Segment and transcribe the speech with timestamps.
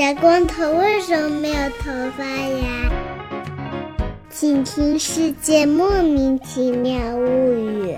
[0.00, 2.90] 小光头为什么没有头发呀？
[4.30, 7.92] 请听《世界莫名其妙物语》。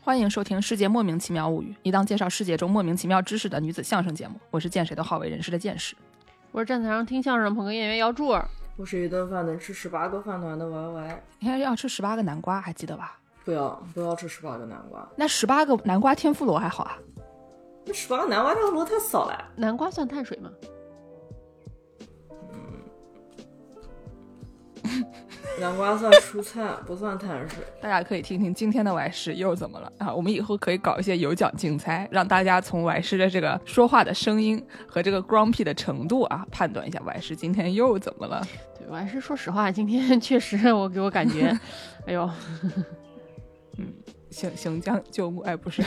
[0.00, 4.38] 欢迎收听《世界莫名其妙物语》，一档介绍世界中莫名其妙知识的女子相声节目。
[4.52, 5.96] 我是见谁都好为人师的见识。
[6.52, 8.46] 我是站台上听相声捧哏演员姚柱儿。
[8.76, 11.22] 我是一顿饭能吃十八个饭团的 Y Y。
[11.40, 13.18] 你看要吃十八个南瓜，还记得吧？
[13.44, 16.96] 不要不要吃十八个南瓜，那十八个南瓜天妇罗还好啊。
[17.86, 19.44] 那十八个南瓜天妇罗太少了。
[19.56, 20.50] 南瓜算碳水吗？
[25.60, 27.62] 南瓜算蔬菜，不算碳水。
[27.80, 30.12] 大家可以听听今天的外师又怎么了啊？
[30.12, 38.42] 我们以后可以搞一些有奖竞猜，让大家从外师的这个说话的声音和这个 grumpy 的程度啊，判断一下外师今天又怎么了。
[38.78, 41.56] 对，我还是说实话，今天 确实我给我感觉，
[42.06, 42.28] 哎呦，
[42.62, 42.84] 嗯。
[44.34, 45.80] 行行将就木，哎，不是，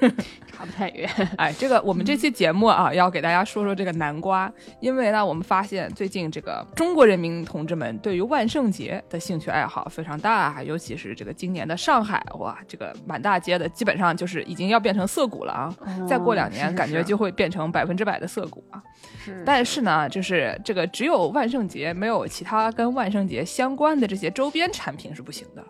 [0.52, 1.08] 差不太远。
[1.38, 15.74] 哎，这个我们这期节目啊，要给大家说说这个南瓜，因为呢，我们发现最近这个中国人民同志们对于万圣节的兴趣爱好非常大，尤其是这个今年的上海，哇，这个满大街的基本上就是已经要变成涩谷了啊！
[16.06, 18.82] 再过两年，感觉就会变成百分之百的涩谷啊。
[19.18, 25.64] 是，但是呢，就是这个只有万圣节，没有其他跟万圣节相关的这些周边产品是不行的。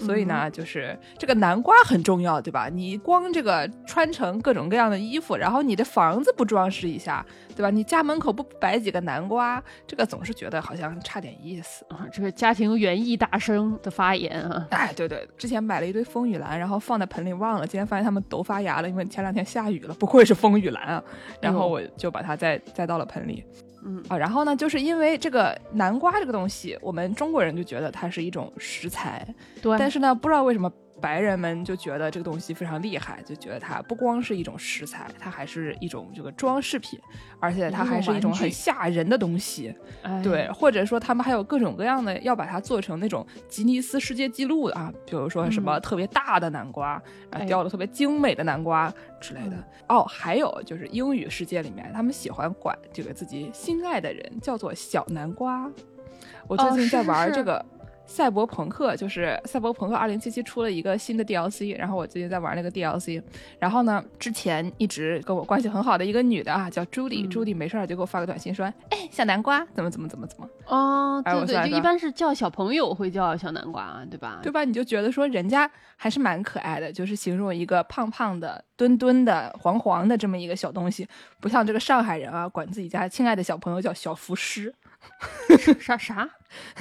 [0.00, 2.68] 所以呢，就是这个南瓜很重要，对吧？
[2.68, 7.70] 你光这个穿成各种各样的衣服，然后你的房子不装饰一下，对吧？
[7.70, 12.06] 你家门口不摆几个南瓜，这个总是觉得好像差点意思啊。
[12.10, 21.04] 这个家庭园艺大生的发言啊，哎，对对，之前买了一堆风雨兰，然后放在盆里忘了，今天发现它们都发芽了，因为前两天下雨了，不愧是风雨兰啊。
[21.40, 23.44] 然后我就把它再栽到了盆里。
[23.84, 29.26] 嗯啊，然后呢，就是因为这个南瓜这个东西，我们中国人就觉得它是一种食材，
[29.62, 29.76] 对。
[29.78, 30.70] 但是呢，不知道为什么。
[31.00, 37.00] 白人们就觉得这个东西非常厉害，就觉得它不光是一种食材，它还是一种这个装饰品，
[37.40, 39.74] 而且它还是一种很吓人的东西。
[40.22, 49.56] 对，或者说他们还有各种各样的要把它做成那种吉尼斯世界纪录的啊，比如说什么特别大的南瓜啊，雕的特别精美的南瓜之类的。
[49.88, 55.70] 哦，还有就是英语世界里面，他们喜欢管这个自己心爱的人叫做小南瓜。
[56.46, 57.64] 我最近在玩这个。
[58.10, 63.22] 赛博朋克就是赛博朋克二零七七出了一个新的 DLC，然后我最近在玩那个 DLC，
[63.60, 74.40] 然后呢，之前一直跟我关系很好的一个女的啊，叫朱莉，朱迪没事儿就给我发个短信说，哎，小南瓜怎么怎么怎么怎么，哦，对对，就一般是叫小朋友会叫小南瓜，对吧？
[74.42, 74.64] 对吧？
[74.64, 81.06] 你就觉得说人家还是蛮可爱的，就是形容一个胖胖的、墩墩的、黄黄的这么一个小东西，
[81.40, 84.74] 不像这个上海人啊，管自己家亲爱的小朋友叫小浮尸。
[85.80, 86.28] 啥啥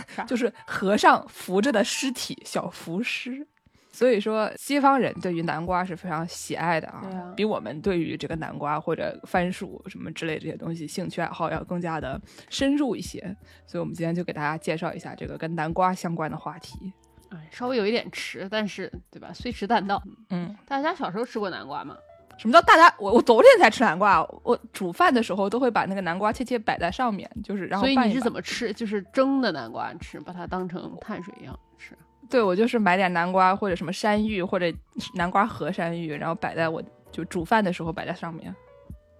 [0.08, 0.24] 啥？
[0.24, 3.48] 就是和尚扶着的尸体，小浮尸。
[3.92, 13.20] 所以说，西方人对于南瓜是非常喜爱的啊，比我们对于这个南瓜或者番薯什么之类这些东西兴趣爱好要更加的深入一些。
[13.68, 16.94] 所以我们今天就给大家介绍一下这个跟南瓜相关的话题。
[17.30, 19.32] 哎，稍微有一点迟，但是对吧？
[19.34, 20.02] 虽迟但到。
[20.30, 21.98] 嗯，大家小时候吃过南瓜吗？
[22.40, 22.92] 什么叫大家？
[22.98, 27.86] 我我昨天才吃南瓜，我煮饭的时候都会把那个南瓜切切摆在上面，就是然后。
[27.86, 28.72] 所以你是怎么吃？
[28.72, 31.94] 就是蒸的南瓜吃，把它当成碳水一样吃。
[32.30, 34.72] 对，我就是买点南瓜或者什么山芋或者
[35.16, 38.56] 南瓜和山芋，然后摆在我就煮饭的时候摆在上面。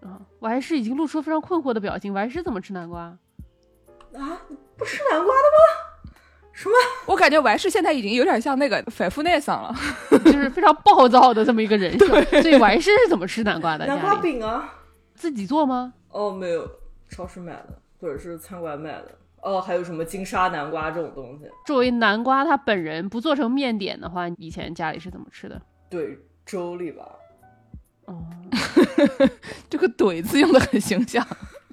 [0.02, 2.14] 啊，我还是已经露出非常困惑的表情。
[2.14, 3.02] 我还是怎么吃南瓜？
[3.02, 4.42] 啊，
[4.78, 5.89] 不吃南瓜的吗？
[6.60, 6.76] 什么？
[7.06, 9.74] 我感觉完事现在已经有点像那个反复内桑了，
[10.26, 12.22] 就是非常暴躁的这么一个人设。
[12.44, 13.86] 所以完事是怎么吃南瓜的？
[13.86, 14.74] 南瓜饼啊，
[15.16, 15.94] 自己做吗？
[16.10, 16.70] 哦，没有，
[17.08, 19.06] 超市买的，或者是餐馆买的。
[19.42, 21.50] 哦，还有什么金沙南瓜这种东西？
[21.66, 25.62] 作为南瓜它本人不做成面点的话，以前家里是怎么吃的？
[25.90, 27.06] 怼粥里吧。
[28.04, 28.26] 哦，
[29.70, 31.26] 这个怼字用的很形象。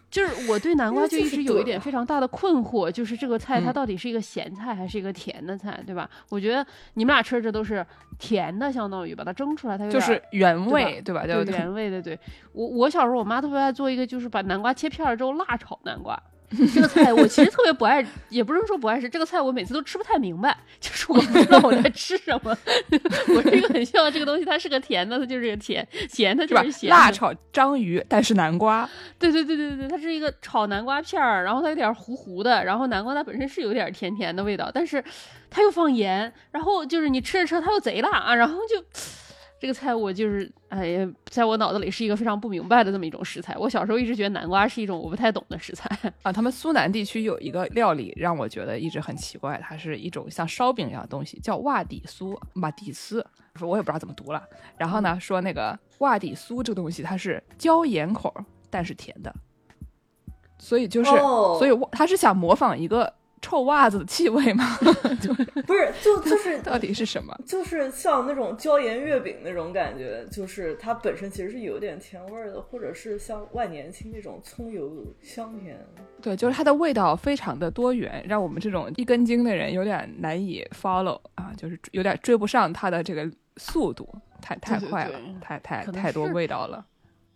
[0.08, 6.08] 就是我对南瓜就一直有一点非常大的困惑，就是这个菜它到底是一个咸菜还是一个甜的菜，对吧？
[6.30, 7.84] 我觉得你们俩吃这都是
[8.18, 11.26] 甜的，相当于把它蒸出来，它就是原味，对吧？
[11.26, 12.18] 对原味的，对
[12.52, 16.20] 我我小时候我妈特别爱做一个，就是把南瓜切片之后辣炒南瓜。
[16.72, 19.08] 这个菜我其实特别不爱，也不是说不爱吃。
[19.08, 22.56] 这个菜我每次都吃不太明白，就是我不知道我在吃什么。
[23.34, 26.88] 我是一个很希望这个东西它是个甜的，它就是个甜；咸它就是咸。
[26.88, 28.88] 辣炒章鱼，但是南瓜。
[29.18, 35.02] 对对对对对对，它是一个炒南瓜片儿，然后它有点糊糊的，然后南瓜它本身是有点甜甜的味道，但是
[35.50, 38.84] 它又放盐，然后就是你吃着吃它又贼辣啊，然后就。
[39.58, 43.56] 这个菜我就是哎呀，在我脑子里是一个非常不明白的这么一种食材。
[43.56, 45.88] 我小时候一直觉得南瓜是一种我不太懂的食材
[46.22, 46.30] 啊。
[46.30, 53.24] 他们苏南地区有一个料理让我觉得一直很奇怪，它是一种像烧饼一样的东西，叫瓦底酥，瓦底丝，
[53.60, 54.42] 我也不知道怎么读了。
[54.76, 58.34] 然后呢，说那个瓦底酥这个东西它是椒盐口，
[58.68, 59.34] 但是甜的，
[60.58, 61.10] 所以就是，
[61.58, 63.12] 所以他是想模仿一个。
[63.42, 64.76] 臭袜子的气味吗？
[65.66, 67.36] 不是，就就是 到底是什么？
[67.46, 75.78] 就是像那种椒盐月饼那种感觉，就是它本身其实是有点甜味的，或者是像万年青那种葱油香甜。
[76.20, 84.08] 对，就是它的味道非常的多元，让我们这种一根筋的人有点难以 follow 啊，就是有点追不上它的这个速度，
[84.40, 86.84] 太太快了，太太太多味道了。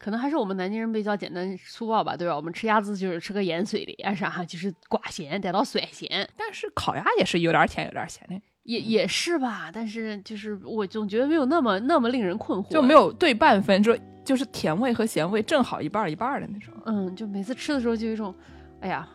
[0.03, 2.35] 可能还是我们南京人比较简单粗暴吧，对吧？
[2.35, 6.27] 我们吃鸭子就是吃个盐水的呀啥，就是寡咸带到酸咸。
[6.39, 9.71] 但是烤鸭也是有点甜有点咸的，也也是吧。
[9.71, 13.95] 但是就是我总觉得没有那么那么令人困惑，就没有对半分，就
[14.25, 16.73] 就是甜味和咸味正好一半一半的那种。
[16.87, 18.35] 嗯，就每次吃的时候就有一种，
[18.81, 19.07] 哎呀。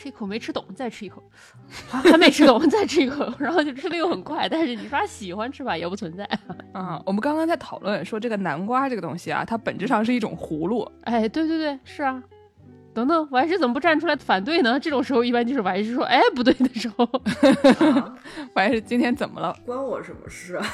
[0.00, 1.22] 吃一口没吃懂，再吃一口，
[1.90, 4.48] 还没吃懂，再吃一口，然后就吃的又很快。
[4.48, 6.24] 但是你说喜欢吃吧，也不存在
[6.72, 6.98] 啊。
[7.04, 10.90] 我们刚刚在讨论说这个南瓜这个东西啊，它本质上是一种葫芦。
[11.02, 12.22] 哎，对对对，是啊。
[12.94, 14.80] 等等，我还是怎么不站出来反对呢？
[14.80, 17.06] 这种时候一般就是我还是说哎不对的时候。
[18.56, 19.54] 我还是今天怎么了？
[19.66, 20.66] 关我什么事啊？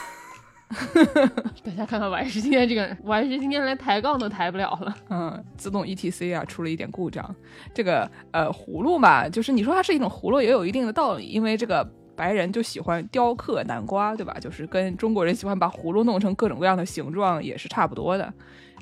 [1.64, 4.94] 大家看看，完石今天这个完石今天连抬杠都抬不了了。
[5.10, 7.34] 嗯，自动 ETC 啊出了一点故障。
[7.72, 14.36] 这个呃葫芦嘛，就是你说它是一种葫芦，也有一定的道理，因为这个白人就喜欢雕刻南瓜，对吧？
[14.40, 18.32] 就是跟中国人喜欢把葫芦弄成各种各样的形状也是差不多的。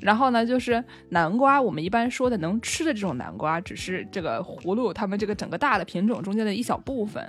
[0.01, 7.23] 然后呢，就是南瓜，我们一般说的能吃的这种南瓜，只是这个葫芦它们这个整个大的品种中间的一小部分。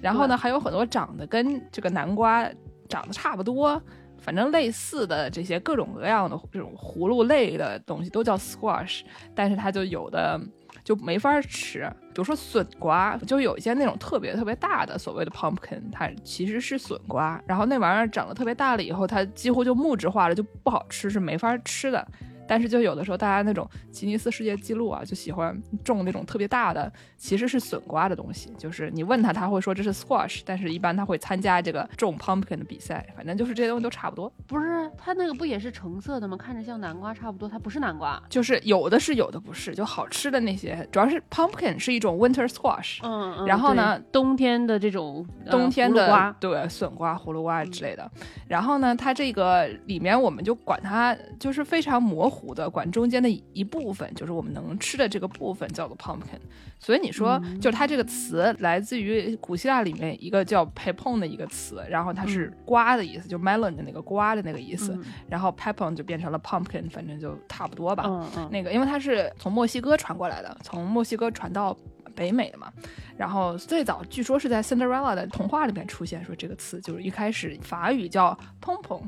[0.00, 2.48] 然后呢，还有很多长得跟这个南瓜
[2.88, 3.82] 长得差不多。
[4.22, 9.02] 反正类似的这些各种各样的这种葫芦类的东西都叫 squash，
[9.34, 10.40] 但是它就有的
[10.84, 11.92] 就没法吃。
[12.14, 22.06] 比如说笋瓜，就有一些那种特别特别大的所谓的 pumpkin，它其实是笋瓜，然后那玩意儿长得特别大了以后，它几乎就木质化了，就不好吃，是没法吃的。
[22.46, 28.52] 但是就有的时候，大家那种吉尼斯世界纪录啊，就喜欢种那种特别大的，其实是笋瓜的东西。
[28.58, 33.06] 就是你问他，他会说这是 squash，但是一般他会参加这个种 pumpkin 的比赛。
[33.16, 34.32] 反正就是这些东西都差不多。
[34.46, 36.36] 不是，它那个不也是橙色的吗？
[36.36, 38.22] 看着像南瓜差不多，它不是南瓜。
[38.28, 39.74] 就是有的是，有的不是。
[39.74, 42.98] 就好吃的那些，主要是 pumpkin 是一种 winter squash。
[43.02, 43.46] 嗯嗯。
[43.46, 48.10] 然后呢，冬天的这种冬天的瓜，对，笋瓜、葫芦瓜之类的。
[48.48, 53.12] 然后呢，它这个里面我们就管它就是非常模糊的管中。
[53.12, 56.40] 间的一部分就是我们能吃的这个部分叫做 pumpkin，
[56.78, 64.98] 所以你说就是它这个词来自于古希腊里面一个叫 pepon 的一个词，然后它是瓜的意思，就 melon 的那个瓜的那个意思，
[65.28, 68.26] 然后 pepon 就变成了 pumpkin，反正就差不多吧。
[68.50, 71.76] 那个因为它是从墨西哥传过来的，从墨西哥传到
[72.14, 72.72] 北美的嘛，
[73.18, 79.02] 然后最早据说是在 Cinderella 的童话里面出现，说这个词就是一开始法语叫 pompon，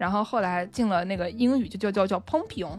[0.00, 2.78] 然后后来进了那个英语就叫叫叫 pompion。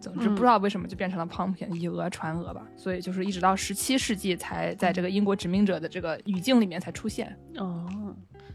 [0.00, 2.66] 总之不知道为什么就变成了 pumpkin，以讹传讹吧。
[2.74, 7.36] 所以就是一直到十七世纪才在这个英国殖民者的这个语境里面才出现。
[7.58, 7.86] 哦，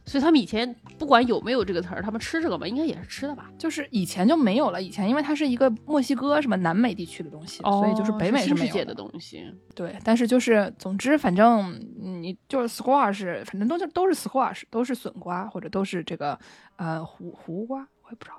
[0.06, 2.68] 所以他们以前不管有没有这个词儿，他们吃这个吗？
[2.68, 3.48] 应该也是吃的吧？
[3.60, 4.82] 就是以前就没有了。
[4.82, 9.46] 以前因为它是一个墨西哥什么南美地区的东西，所以就是北美是没有的东西。
[9.76, 16.40] 对，但是就是总之反正你就是 squash，反正都是都是 squash，都是笋瓜或者都是这个
[16.78, 18.38] 呃胡胡瓜，我也不知道。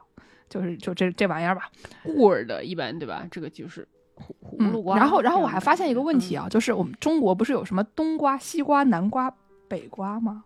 [0.49, 1.68] 就是就这这玩意儿吧，
[2.04, 3.26] 固儿的一般对吧？
[3.30, 4.97] 这个就是葫葫芦瓜。
[4.97, 9.28] 然后然后我还发现一个问题啊，就是我们中国不是有什么冬瓜、西瓜、南瓜、
[9.68, 10.45] 北瓜吗？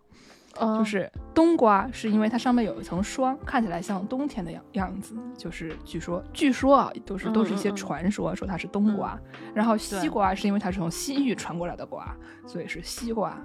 [0.59, 5.15] 就是冬瓜是因为它上面有一层霜，看起来像冬天的样样子。
[5.37, 9.17] 就是据说据说啊，都是都是一些传说，说它是冬瓜。
[9.53, 12.13] 然后西瓜是因为它是从西域传过来的瓜，
[12.45, 13.39] 所以是西瓜。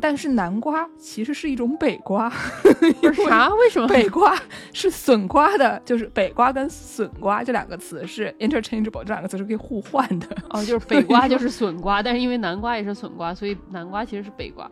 [0.00, 2.30] 但是南瓜其实是一种北瓜，
[3.28, 3.48] 啥？
[3.54, 4.36] 为什么北瓜
[4.72, 5.80] 是笋瓜的？
[5.84, 10.26] 就是北瓜跟笋瓜这两个词是 interchangeable，这两个词是可以互换的。
[10.50, 14.70] 哦，就是北瓜 就是笋瓜，但是因为南瓜也是笋瓜，所以南瓜其实是北瓜。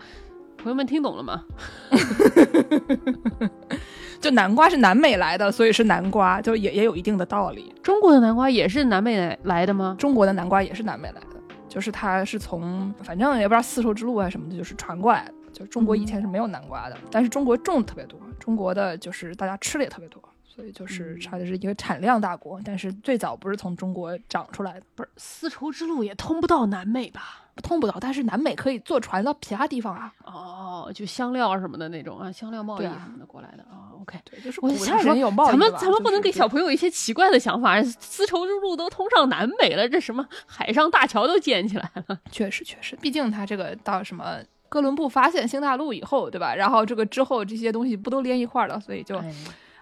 [0.56, 1.44] 朋友们听懂了吗？
[4.20, 7.72] 就南瓜是南美来的，所以是南瓜，就也也有一定的道理。
[7.82, 9.94] 中国的南瓜也是南美来的吗？
[9.98, 11.35] 中国的南瓜也是南美来的。
[11.68, 15.34] 就是它是从反正也不知道丝绸之路啊什么的，就是传过来的。
[15.52, 22.60] 就中国以前是没有南瓜的，但是中国种的特别多，中国的就是大家吃的也特别多，所以就是它就是一个产量大国。
[22.62, 27.42] 但是最早不是从中国长出来的，不是丝绸之路也通不到南美吧？
[27.62, 30.12] 通不到，但是南美可以坐船到其他地方啊。
[30.24, 33.75] 哦，就香料什么的那种啊，香料贸易什么的过来的啊。
[34.06, 42.16] OK，对，就是我古代人有咱们咱们不能给小朋友一些奇怪的想法，丝绸之路都通上南北了，这什么海上大桥都建起来了。
[42.30, 44.36] 确实确实，毕竟他这个到什么
[44.68, 46.54] 哥伦布发现新大陆以后，对吧？
[46.54, 49.34] 然后这个之后这些东西不都连一块儿了，所以就哎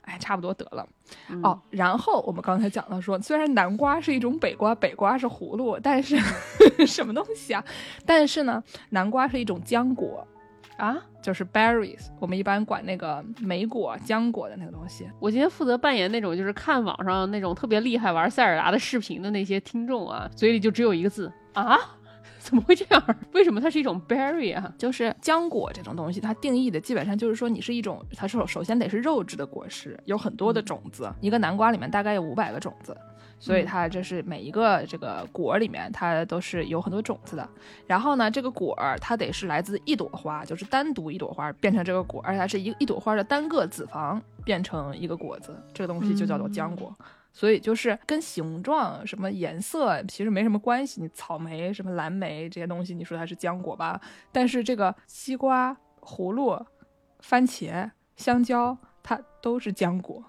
[0.03, 0.87] 哎差不多得了。
[1.29, 6.19] 嗯哦，然后我们刚才讲到说，虽然南瓜是一种北瓜，北瓜是葫芦，但是
[6.87, 7.63] 什么东西啊？
[8.07, 10.27] 但是呢，南瓜是一种浆果，
[10.77, 15.07] 啊，就是 berries，我们一般管那个莓果、浆果的那个东西。
[15.21, 21.79] 我今天负责扮演那种就是看网上那种特别厉害玩塞尔达的视频的那些听众啊，嘴里就只有一个字啊，
[22.41, 23.17] 怎么会这样？
[23.33, 24.73] 为什么它是一种 berry 啊？
[24.77, 32.97] 就是浆果这种东西，它定义的基本上就是说，你是一种，它首首先得是肉质的果实，有很多的种子，一个南瓜里面大概有五百个种子，
[33.39, 37.49] 所以它这是每一个这个果里面它都是有很多种子的。
[37.87, 46.95] 然后呢，这个果儿它得是来自一朵花，就是单独一朵花变成这个果，而且它是一一朵花的单个子房变成一个果子，这个东西就叫做浆果。
[47.37, 51.01] 所以就是跟形状、什么颜色其实没什么关系。
[51.03, 54.01] 你草莓、什么蓝莓这些东西，你说它是浆果吧？
[54.31, 56.57] 但是这个西瓜、葫芦、
[57.19, 60.23] 番茄、香蕉，它都是浆果。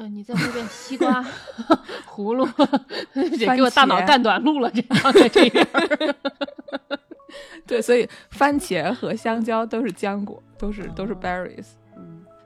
[0.00, 1.24] 嗯、你再说一遍，西瓜、
[2.08, 2.46] 葫芦，
[3.12, 6.14] 得给我大脑干短路了，这样在这边儿。
[7.66, 11.66] 对，所以番茄和香蕉都是浆果，都是都是 berries。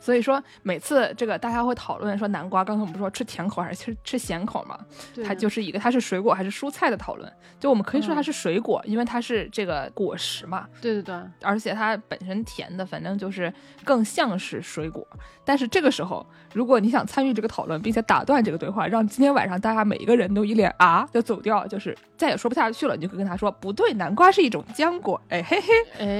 [0.03, 4.77] 嗯所以说，每次这个大家会讨论说南瓜，刚才我们不是说吃甜口还是吃吃咸口嘛？
[5.15, 7.33] 对它就是一个它是水果还是蔬菜的讨论。
[7.61, 13.53] 就我们可以说它是水果，因为它是这个果实嘛，对对对，而且它本身甜的，反正就是
[13.85, 15.07] 更像是水果。
[15.45, 25.73] 但是这个时候，如果你想参与这个讨论，并且打断这个对话，让今天晚上大家每一个人都一脸啊就走掉，就是再也说不下去了，你就可以跟他说不对，南瓜是一种浆果，哎嘿嘿，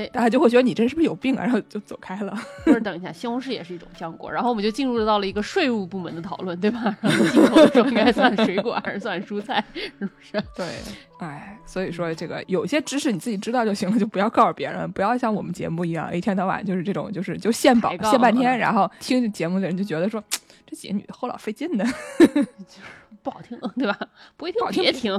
[0.05, 2.33] 哎，大家就会觉得你这是不是有病啊，然后就走开了。
[2.65, 6.95] 不是，等一下，西红柿也是一种浆果，然后我们就进入到了一个税务部门的讨论，对吧？
[7.01, 10.33] 然后进口的时候应该算水果还是算蔬菜，是不是？
[10.55, 10.67] 对，
[11.19, 20.23] 哎，所以说这个有些知识你自己知道就行了，就不要告诉别人，不要像我们节目一样，一天到晚就是这种，就是就献宝献半天，然后听节目的人就觉得说
[20.67, 21.85] 这几个女的后老费劲的。
[23.23, 23.97] 不好听，对吧？
[24.37, 25.17] 不会听不好听别听，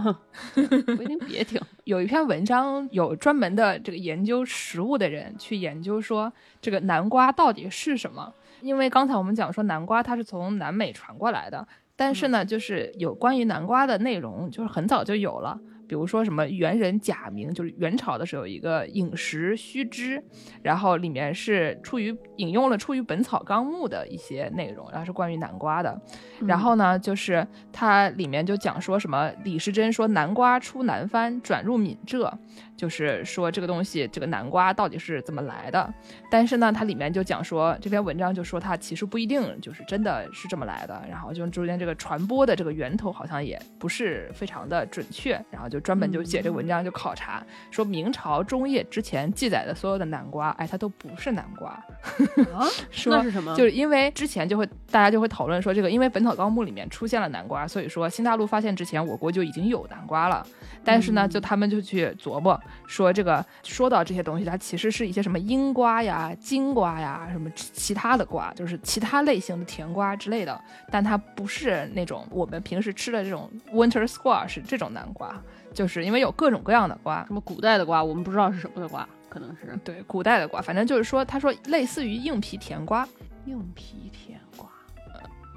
[0.53, 1.62] 不会听别听。
[1.86, 8.33] 有一篇文章，有专门的这个研究食物的人去研究说这个南瓜到底是什么。
[8.63, 15.60] 因为刚才我们讲说南瓜它是从南美传过来的，但是呢，就是有关于南瓜的内容，就是很早就有了。
[15.86, 20.24] 比如说什么猿人假名，就是元朝的时候有一个饮食须知，
[20.63, 26.01] 然后里面是出于引用了出于《本草纲目》的一些内容，然后是关于南瓜的。
[26.48, 32.39] 然后呢，就是它里面就讲说什么李时珍说南瓜出南番，转入闽浙，
[32.75, 35.94] 就是说这个东西这个南瓜到底是怎么来的。
[36.30, 51.70] 但是呢，它里面就讲说这篇文章就说它其实不一定就是真的是这么来的，然后就中间这个传播的这个源头好像也不是非常的准确，然后就专门就写这个文章就考察说明朝中叶之前记载的所有的南瓜，哎，它都不是南瓜。
[52.53, 53.56] 啊， 说是什么？
[53.56, 60.46] 就是因为之前就会大家就会讨论说，这个因为《本草纲目》里面出现了南瓜，所以说新大陆发现之前，我国就已经有南瓜了。
[60.84, 70.60] 但是呢，就他们就去琢磨说，这个说到这些东西，它其实是一些什么樱瓜呀、金瓜呀，什么其他的瓜，就是其他类型的甜瓜之类的。
[70.91, 75.36] 但它不是那种我们平时吃的这种 winter squash 这种南瓜，
[75.74, 77.25] 就是因为有各种各样的瓜。
[77.25, 83.08] 什么古代的瓜，我们不知道是什么的瓜，可能是对，古代的瓜，反正就是说，他说类似于硬皮甜瓜，
[83.46, 84.43] 硬皮甜瓜。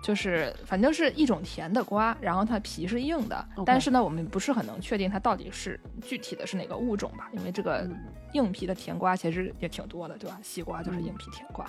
[0.06, 7.98] 就是反正是一种甜的瓜，然后它皮是硬的但是呢，我们不是很能确定它到底是具体的是哪个物种吧，因为这个嗯
[8.32, 10.38] 硬皮的甜瓜其实也挺多的，对吧？
[10.44, 11.66] 西瓜就是硬皮甜瓜。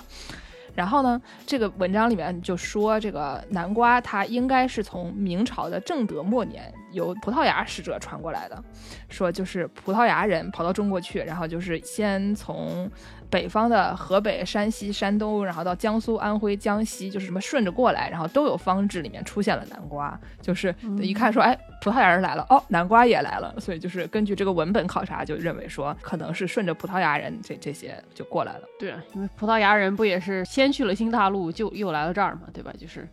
[0.76, 8.62] 然后呢，这个文章里面就说，这个南瓜它应该是从明朝的正德末年由葡萄牙使者传过来的，
[9.08, 12.90] 说就是葡萄牙人跑到中国去，然后就是先从
[13.30, 28.62] 北方的河北、山西、山东，然后到江苏、安徽、江西，就是什么顺着过来，然后都有方志里面出现了南瓜，就是一看说，哎，葡萄牙人来了，哦，南瓜也来了，所以就是根据这个文本考察，就认为说可能是顺着葡萄牙人这这些就过来了。
[28.80, 32.74] 对啊，因为葡萄牙人不也是先去了新大陆，就又来了这儿嘛，对吧？
[32.80, 33.08] 就是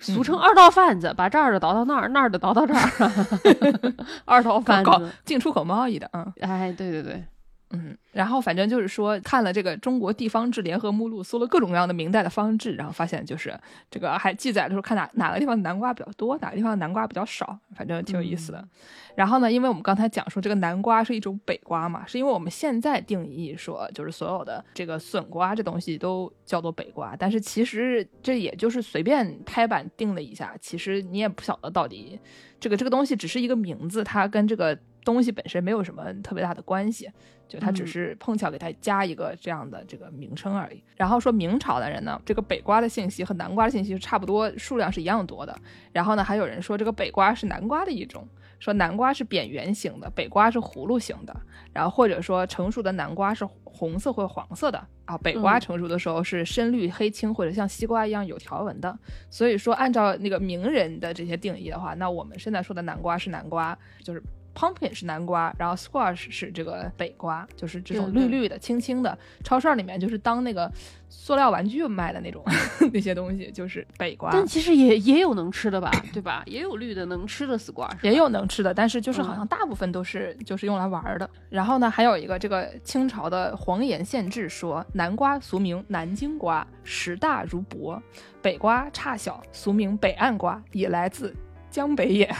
[0.00, 3.10] 俗称二道贩子，把这儿的倒到那儿，那儿的倒到这儿，
[4.24, 5.10] 二道贩子。
[5.24, 7.24] 进出口贸易的，啊，哎，对对对，
[7.72, 13.56] 嗯，然后反正就是说，看了这个中国地方志联合目录，搜了各种各样的明代的方志，然后发现就是
[13.88, 18.66] 这个还记载的时候，看哪哪个地方南瓜比较多，哪个地方南瓜比较少，反正挺有意思的。
[19.14, 32.18] 然后呢，因为我们刚才讲说这个南瓜是一种北瓜嘛，是因为我们现在定义说就是所有的这个笋瓜这东西都叫做北瓜，但是其实这也就是随便拍板定了一下，其实你也不晓得到底
[32.58, 37.08] 这个这个东西只是一个名字，它跟这个东西本身没有什么特别大的关系。
[37.50, 40.80] 就他只是碰巧给他加一个这样的这个名称而已。
[40.96, 45.58] 然后说明朝的人呢，这个北瓜的信息和南瓜的信息是差不多，数量是一样多的。
[45.92, 48.24] 然后呢，还有人说这个北瓜是南瓜的一种，
[48.60, 51.34] 说南瓜是扁圆形的，北瓜是葫芦形的。
[51.72, 58.96] 然后或者说成熟的南瓜是红色或黄色的啊，北瓜成熟的时候是深绿、黑青或者像西瓜一样有条纹的。
[59.28, 64.22] 所以说按照那个名人的这些定义的话，那我们现在说的南瓜是南瓜，就是。
[64.60, 69.16] Pumpkin 是南瓜，然后 Squash 是这个北瓜，就是这种绿绿的、青青的。
[69.42, 70.70] 超市里面就是当那个
[71.08, 72.44] 塑料玩具卖的那种
[72.92, 74.30] 那些东西，就是北瓜。
[74.30, 76.42] 但其实也也有能吃的吧，对吧？
[76.44, 81.30] 也有绿的能吃的 Squash，也有能吃的，但是就是好像大部分都是就是用来玩的。
[81.48, 87.98] 然后呢，还有一个这个清朝的黄岩县志说，南瓜俗名南京瓜，时大如帛；
[88.42, 91.34] 北瓜差小，俗名北岸瓜，也来自
[91.70, 92.30] 江北也。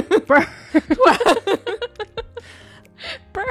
[0.00, 0.46] 不是，
[0.94, 1.18] 突然，
[3.32, 3.46] 不是，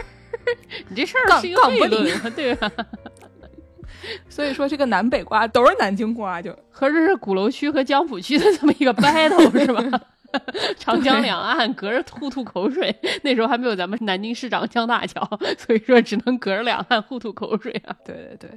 [0.90, 2.72] 你这事儿是一个悖论， 对吧？
[4.30, 10.02] 所以说，这个南北瓜都是南京瓜，就合着是鼓楼区和江浦区的这么一个 battle 是吧？
[10.78, 17.96] 长江两岸隔着互吐口水，那时候还没有咱们南京市长江大桥，所以说只能隔着两岸互吐口水啊。
[18.06, 18.50] 对对对。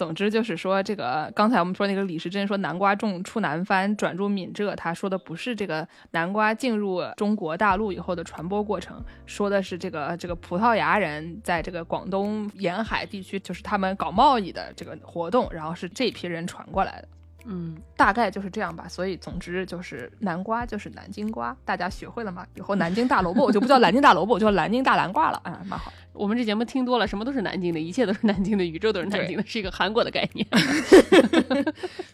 [0.00, 17.08] 总之就是说，这个刚才我们说那个李时珍说南瓜种出南番转入闽浙，他说的不是这个南瓜进入中国大陆以后的传播过程，说的是这个这个葡萄牙人在这个广东沿海地区，就是他们搞贸易的这个活动，然后是这批人传过来的。
[17.44, 18.86] 嗯，大概就是这样吧。
[18.88, 22.46] 所以总之就是南瓜就是南京瓜，大家学会了吗？
[22.54, 25.40] 以后南京大萝卜我就不叫南京大萝卜，我叫南京大南瓜了。
[25.44, 25.92] 啊，蛮好。
[26.12, 30.46] 我们这节目听多了，什么都是南京的，一切都是南京的，宇宙都是南京的，是一个韩国的概念。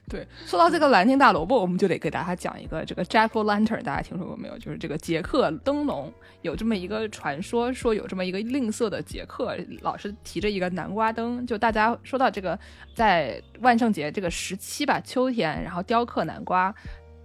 [0.09, 4.59] 对， 说到这个南京大萝卜，我们就得给大家讲一个这个 Jack O' Lantern，大家听说过没有？
[4.59, 6.13] 就是这个杰克灯笼
[6.43, 11.47] 有这么一个传说，说有这么一个吝啬的杰克，老是提着一个南瓜灯。
[11.47, 12.59] 就大家说到这个，
[12.95, 16.73] 在万圣节这个时期吧，秋天，然后雕刻南瓜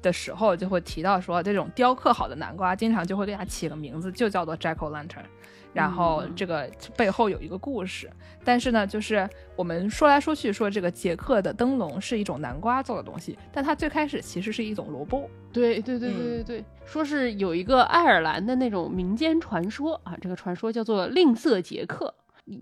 [0.02, 5.26] 的时候，就会提到说，这种雕刻好的南瓜，经常就会给它起个名字，就叫做 Jack O' Lantern。
[5.74, 8.10] 然后这个背后有一个故事，
[8.44, 15.30] 但是呢，就是我们说来说去说这个捷克的灯笼是一种南瓜做的东西，但它最开始其实是一种萝卜。
[15.54, 22.14] 对对对对对对，说是有一个爱尔兰的那种民间传说啊，这个传说叫做吝啬杰克。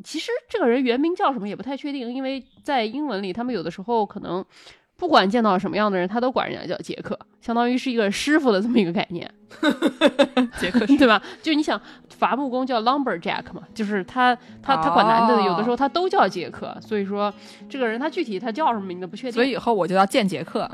[0.03, 4.45] 其实这个人原名叫什么也不太确定，因为在英文里他们有的时候可能
[4.97, 9.33] 不管见到什么样的人，他都管人家叫杰克，相当于是一个师傅的这么一个概念。
[10.59, 11.21] 杰克对吧？
[11.41, 11.79] 就你想。
[12.19, 17.33] 伐木工叫 lumberjack 嘛，就是他他他管男的，有的时候他都叫杰克，所以说
[17.69, 19.31] 这个人他具体他叫什么名字不确定。
[19.31, 20.69] 所以以后我就要见杰克，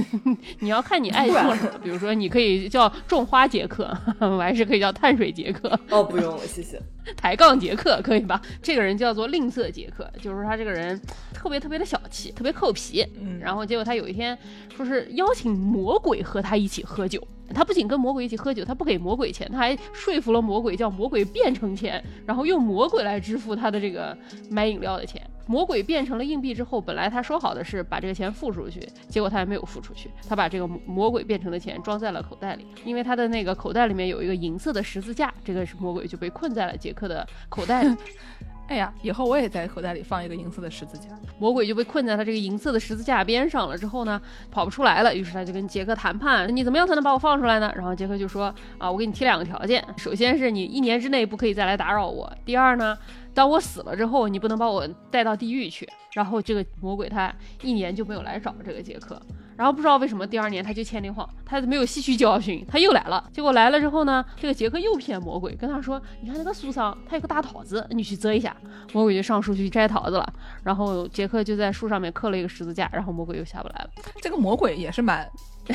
[0.60, 5.78] 你要看你爱叫什么，比如说你可以叫种花杰克， 我还是可以叫碳水杰克。
[5.90, 6.80] 哦，不用了，谢谢。
[7.14, 8.40] 抬杠杰克可以吧？
[8.62, 10.98] 这个人叫做吝啬杰克，就是他这个人
[11.34, 13.06] 特别特别的小气，特别扣皮。
[13.20, 14.38] 嗯，然后结果他有一天
[14.74, 17.22] 说是邀请魔鬼和他一起喝酒。
[17.54, 24.16] 他不仅跟魔鬼一起喝酒，他不给魔鬼钱，他还说服了魔鬼，叫魔鬼变成钱，然后用魔鬼来支付他的这个
[24.50, 25.22] 买饮料的钱。
[25.48, 37.96] 魔鬼变成了硬币之后，本来他说好的是把这个钱付出去，结果他还没有付出去，他把这个魔鬼变成的钱装在了口袋里，因为他的那个口袋里面有一个银色的十字架，这个是魔鬼就被困在了杰克的口袋里。
[38.68, 41.08] 哎呀，以后我也在口袋里放一个银色的十字架。
[41.38, 45.14] 魔鬼就被困在他这个银色的十字架边上了，之后呢，跑不出来了。
[45.14, 49.84] 于是他就跟杰克谈判：“你怎么样才能把我放出来呢？”然后杰克就说：“啊，我给你提两个条件。
[49.96, 52.30] 首先是你一年之内不可以再来打扰我。
[52.44, 52.98] 第二呢，
[53.32, 59.20] 当我死了之后，你不能把我带到地狱去。”然后这个魔鬼他一年就没有来找这个杰克。
[59.56, 63.28] 然后不知道为什么第二年他就签订谎，他没有吸取教训，他又来了。
[63.32, 68.54] 结果来了之后呢，这个杰克又骗魔鬼，跟他说：“你看那个树上，它有个大桃子，你去摘一下。”
[68.92, 70.32] 魔鬼就上树去摘桃子了。
[70.62, 73.90] 然后杰克就在树上面刻了一个十字架，然后魔鬼又下不来了。
[74.20, 75.26] 这个魔鬼也是蛮。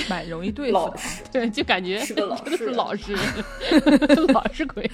[0.09, 0.97] 蛮容易对付的，
[1.31, 3.15] 对，就感觉是个老实老实
[4.33, 4.89] 老实鬼。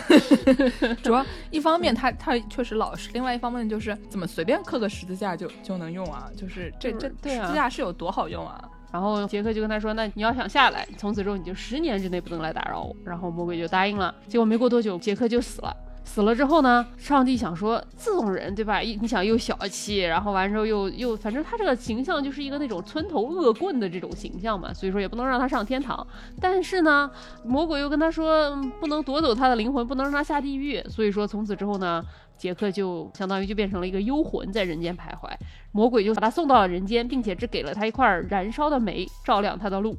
[1.02, 6.28] 主要一方面他他确实老实，另外一方面就是怎么随便刻个十字架就就能用啊？
[6.36, 8.62] 就是这这十字架是有多好用啊？
[8.92, 14.12] 然后杰克就跟他说：“那你要想下来，从此之后你就十年之内不能来打扰我。”然后魔鬼就答应了。
[14.26, 15.72] 结果没过多久，杰克就死了。
[16.12, 18.80] 死了之后呢，上帝想说这种人对吧？
[18.80, 26.04] 你想又小气，然后完之后又又，反正他这个形象就是一个那种村头恶棍的这种形象嘛，所以说也不能让他上天堂。
[26.40, 27.08] 但是呢，
[27.44, 30.82] 魔鬼又跟他说不能夺走他的灵魂，不能让他下地狱。
[30.88, 32.04] 所以说从此之后呢，
[32.36, 35.30] 杰克就相当于就变成了一个幽魂在人间徘徊。
[35.70, 39.96] 魔鬼就把他送到了人间，并且只给了他一块燃烧的煤，照亮他的路。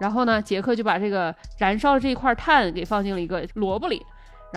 [0.00, 4.02] 然后呢，杰克就把这个燃烧的这一块炭给放进了一个萝卜里。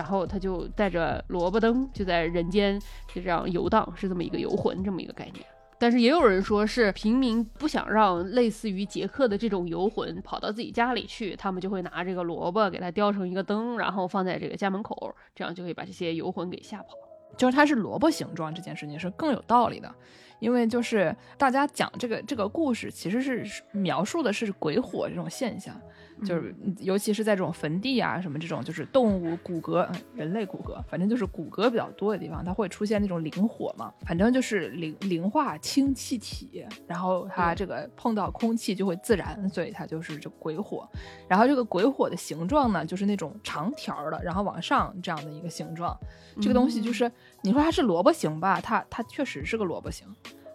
[0.00, 2.80] 然后他就带着萝卜灯，就在人间
[3.14, 5.44] 就这样游荡，是这么一个游魂这么一个概念。
[5.78, 16.94] 但是也有人说是平民不想让类似于杰克的这种游魂跑到自己家里去，他们就会拿这个萝卜给它雕成一个灯，然后放在这个家门口，这样就可以把这些游魂给吓跑。
[17.36, 19.94] 就是它是萝卜形状这件事情是更有道理的。
[20.38, 25.78] 因为就是大家讲这个这个故事，其实是描述的是鬼火这种现象，
[26.24, 33.92] 就是尤其是在这种坟地啊什么这种就是动物骨骼、人类骨骼，反正就是骨骼比较多的地方，它会出现那种灵火嘛。
[34.06, 40.88] 反正就是灵灵化氢气体，然后它这个碰到空气就会自燃，所以它就是这鬼火。
[41.28, 45.96] 然后这个鬼火的形状呢，就是那种长条的，然后往上这样的一个形状。
[46.40, 47.10] 这个东西就是
[47.42, 50.06] 你说它是萝卜形吧，它它确实是个萝卜形。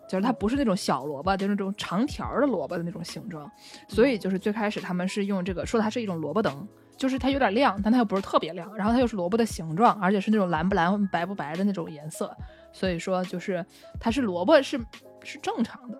[0.07, 3.49] 就是它不是那种小萝卜，就是那种长条的萝卜的那种形状，
[3.87, 12.35] 所以就是最开始他们是用这个说它是一种萝卜灯，就是它有点亮，但它又不是特别亮，然后它又是萝卜的形状，而且是那种蓝不蓝、白不白的那种颜色，
[12.71, 13.65] 所以说就是
[13.99, 14.79] 它是萝卜是
[15.23, 15.99] 是正常的。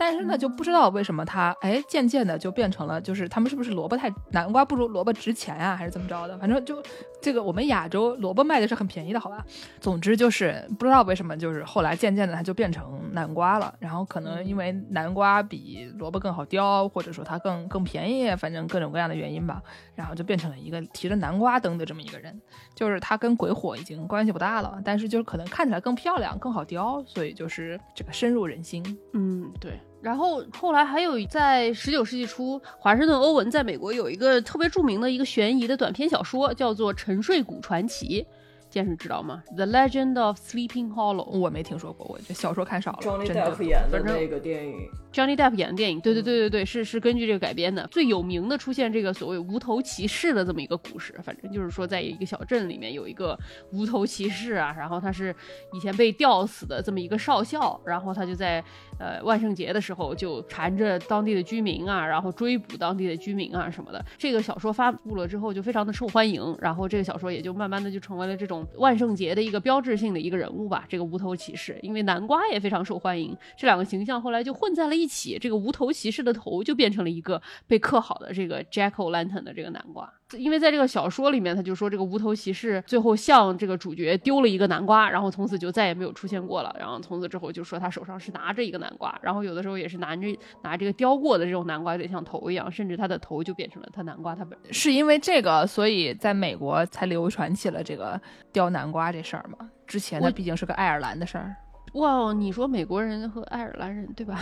[0.00, 6.38] 但是呢，就不知道为什么它，哎，渐渐的就变成了，就是他们是不是萝卜太南瓜不如萝卜值钱呀，还是怎么着的？
[6.38, 6.82] 反正就
[7.20, 9.44] 这个我们亚洲萝卜卖的是很便宜的，好吧？
[9.78, 13.74] 总之就是不知道为什么，就是后来渐渐的它就变成南瓜了。
[13.78, 19.62] 然后可能因为南瓜比萝卜更好雕，或者说它更更便宜，反正各种各样的原因吧。
[19.94, 22.40] 然后就变成了一个提着南瓜灯的这么一个人，
[22.74, 28.82] 就是他跟鬼火已经关系不大了，但是就是可能看起来更漂亮、更好雕，所以就是这个深入人心。
[29.12, 29.78] 嗯，对。
[30.00, 38.22] 然后后来还有在十九世纪初，华盛顿·欧文在美国有一个特别著名的一个悬疑的短篇小说，叫做《沉睡谷传奇》。
[38.70, 42.98] 剑士知道吗？The Legend of Sleeping Hollow，我没听说过，我这小说看少了。
[43.00, 47.84] Johnny Depp 演的那个电影，Johnny Depp 演的电影，对对对对对，是是根据这个改编的。
[47.88, 53.36] 最有名的出现这个所谓无头骑士的这么一个故事，反正就是说，在一个小镇里面有一个
[53.72, 55.34] 无头骑士啊，然后他是
[55.72, 58.62] 以前被吊死的这么一个少校，然后他就在
[59.00, 64.04] 呃万圣节的时候就缠着当地的居民啊，然后追捕当地的居民啊什么的。
[64.16, 68.60] 这个小说发布了之后就非常的受欢迎，然后这个小说也就慢慢的就成为了这种。
[68.76, 80.12] 万圣节的一个标志性的一个人物吧，这个无头骑士，因为南瓜也非常受欢迎，这两个形象后来就混在了一起，这个无头骑士的头就变成了一个被刻好的这个 Jack O' Lantern 的这个南瓜。
[80.38, 86.74] 因为在这个小说里面，他就说这个无头骑士最后向这个主角丢了一个南瓜，然后从此就再也没有出现过了。
[86.78, 90.22] 然后从此之后就说他手上是拿着一个南瓜，然后有的时候也是拿着
[90.62, 94.72] 拿这个雕过的这种南瓜，有点像头一样，甚至他的头就变成了他南瓜他本人。
[94.72, 98.20] 是因为这个，所以在美国才流传起了这个
[98.52, 99.70] 雕南瓜这事儿吗？
[99.86, 101.56] 之前它毕竟是个爱尔兰的事儿。
[101.94, 104.38] 哇，你说美国人和爱尔兰人对吧？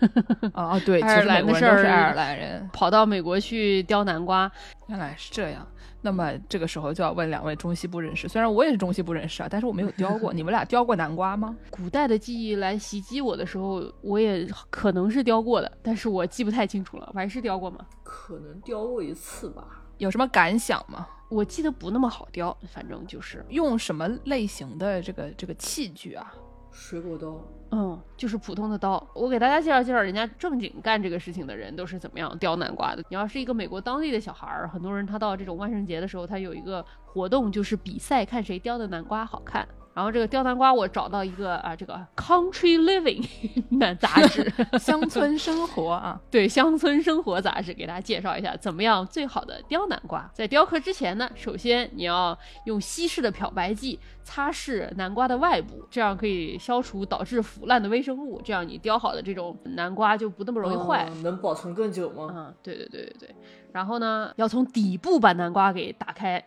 [0.54, 4.50] 哦哦，对，爱尔兰的事儿是爱尔兰人跑到美国去雕南瓜，
[4.88, 5.66] 原来是这样。
[6.02, 10.32] 那么这个时候就要问两位中西部人士，虽然我也是中西部人士啊，但是我没有雕过。
[10.34, 11.56] 你们俩雕过南瓜吗？
[11.70, 17.10] 古代的记忆来袭击我的时候，我也可能是雕过的，但是我记不太清楚了。
[17.14, 17.78] 还是雕过吗？
[18.02, 19.62] 可能雕过一次吧。
[19.98, 21.06] 有什么感想吗？
[21.28, 26.32] 我记得不那么好雕，反正就是用什么类型的这个这个器具啊？
[26.72, 27.40] 水果刀，
[27.72, 29.04] 嗯，就是普通的刀。
[29.14, 33.02] 我给大家介绍介绍，人家正经干这个事情的人都是怎么样雕南瓜的。
[33.08, 39.66] 你要是一个美国当地的小孩儿，很多人他到这种万圣节的时候，他有一个活动，就是比赛看谁雕的南瓜好看。
[40.00, 43.22] 然后这个雕南瓜，我找到一个啊，这个 Country Living
[43.78, 50.30] 的杂志， 乡村生活啊，对，乡村生活杂志，给大家介绍一下怎么样最好的雕南瓜。
[50.32, 62.32] 在雕刻之前呢，首先你要用稀释的漂白剂擦拭南瓜的外部，这样可以消除导致腐烂的微生物，这样你雕好的这种南瓜就不那么容易坏，能保存更久吗？
[62.34, 63.34] 嗯，对对对对对。
[63.72, 66.42] 然后呢，要从底部把南瓜给打开。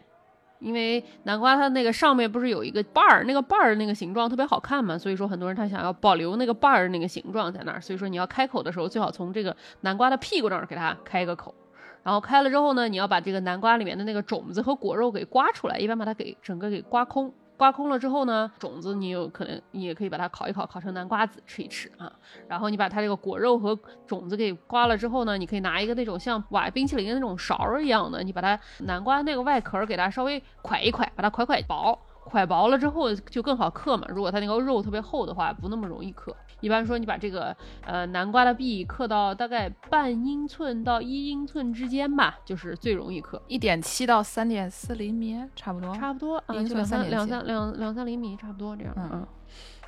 [0.64, 11.54] 因为南瓜它那个上面不是有一个瓣儿，那个瓣儿那个形状特别好看嘛，所以说很多人他想要保留那个瓣儿那个形状在那儿，所以说你要开口的时候最好从这个南瓜的屁股那儿给它开一个口，
[12.02, 17.34] 然后开了之后呢，你要把这个南瓜里面的那个种子和果肉给刮出来，一般把它给整个给刮空。
[17.64, 22.12] 刮空了之后呢，种子你有可能你也可以把它烤一烤，烤成南瓜子吃一吃啊。
[22.46, 23.74] 然后你把它这个果肉和
[24.06, 31.98] 种子给刮了之后呢，你可以拿一个那种像挖冰淇淋的那种勺一样的，你把它南瓜那个外壳给它稍微蒯一蒯，把它蒯蒯薄。
[32.24, 34.06] 块薄了之后就更好刻嘛。
[34.10, 36.36] 如果它那个肉特别厚的话，不那么容易刻。
[36.62, 37.56] 一般说，你把这个
[37.86, 43.42] 呃南瓜的壁刻到大概半英寸到一英寸之间吧，就是最容易刻。
[43.48, 45.94] 一点七到三点四厘米，差不多。
[45.96, 48.94] 差不多，啊，就两三两三两两三厘米，差不多这样。
[48.98, 49.28] 嗯。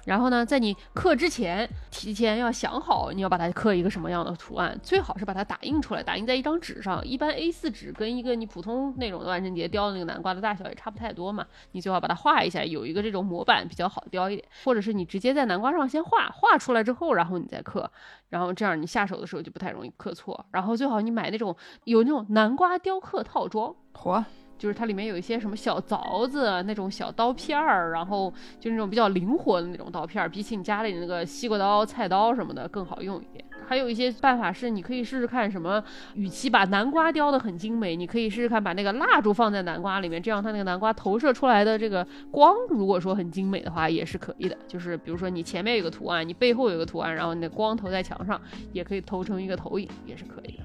[0.05, 7.05] 然后呢，在你刻之前，提前要想好你要把它刻一个什么样的图案，最好是把它打印出来，打印在一张纸上。
[7.05, 17.89] 一般 A4 纸跟一个你普通那种的万圣节雕的那个南瓜的大小也差不太多嘛，你最好把它画一下，有一个这种模板比较好雕一点，或者是你直接在南瓜上先画，画出来之后，然后你再刻，
[18.29, 20.45] 然后这样你下手的时候就不太容易刻错。
[20.51, 24.23] 然后最好你买那种有那种南瓜雕刻套装，嚯！
[24.57, 33.43] 就是它里面有一些什么小凿子，那种小刀片儿，然后就那种比较灵活的那种刀片儿，比起你家里那个西瓜刀、菜刀什么的更好用一点。
[33.67, 44.55] 还有一些办法是，你可以试试看什么，与其把南瓜雕的很精美，你可以试试看把那个蜡烛放在南瓜里面，这样它那个南瓜投射出来的这个光，如果说很精美的话，也是可以的。
[44.67, 48.39] 就是比如说你前面有个图案，你背后有个图案，然后你的光投在墙上，
[48.71, 50.64] 也可以投成一个投影，也是可以的。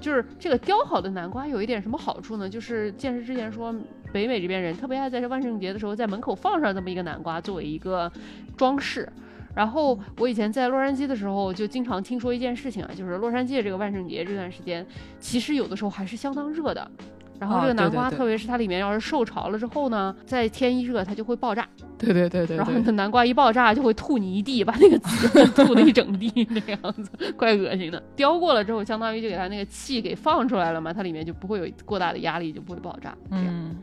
[0.00, 2.48] 就是这个雕好的南瓜有一点什么好处呢？
[2.48, 3.74] 就是见识之前说，
[4.12, 8.10] 北美这边人特别爱在这万圣节的时候在门口放上这么一个南瓜作为一个
[8.56, 9.08] 装饰。
[9.54, 14.86] 然后我以前在洛杉矶的时候就经常听说一件事情啊，就是洛杉矶这个万圣节这段时间，
[15.18, 16.90] 其实有的时候还是相当热的。
[17.38, 21.66] 然后这个南瓜，特别是它里面要是受潮了之后呢，在天一热，它就会爆炸。
[21.98, 22.56] 对对对对。
[22.56, 28.02] 然后南瓜一爆炸，就会吐你一地，把那个籽 吐的一整地那个样子，怪恶心的。
[28.14, 33.14] 雕过了之后，相当于就给它那个气给放出来了嘛，它里面就不会有过大的压力，就不会爆炸。
[33.30, 33.76] 嗯。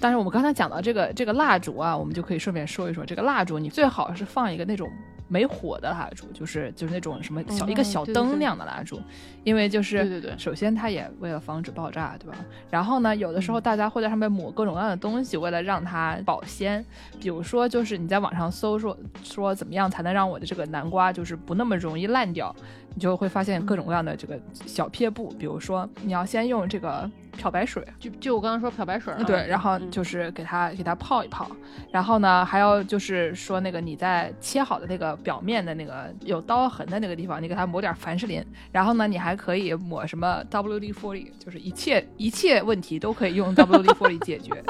[0.00, 4.88] 但是我们刚才讲到这个这个蜡烛啊，我们就可以顺便说一说，这个蜡烛你最好是放一个那种。
[5.30, 9.00] 没火的蜡烛，就是就是那种什么小一个小灯那样的蜡烛，
[9.44, 12.36] 因为就是对对对，首先它也为了防止爆炸，对吧？
[12.68, 16.84] 然后呢，有的时候大家会在上面抹各种各样的东西，为了让它保鲜。
[17.20, 22.54] 比如说，就是你在网上搜说说怎么样才能让我的这个南瓜就是不那么容易烂掉。
[22.94, 31.50] 你就会发现各种各样的这个小撇步，比如说你要先用这个漂白水，就就我刚刚说漂白水，对，然后就是给它给它泡一泡，
[31.92, 44.62] 然后呢还要就是说那个你在切好的那个表面的那个有刀痕的那个地方，你给它抹点凡士林，然后呢你还可以抹什么 WD-40，就是一切一切问题都可以用 WD-40 解决。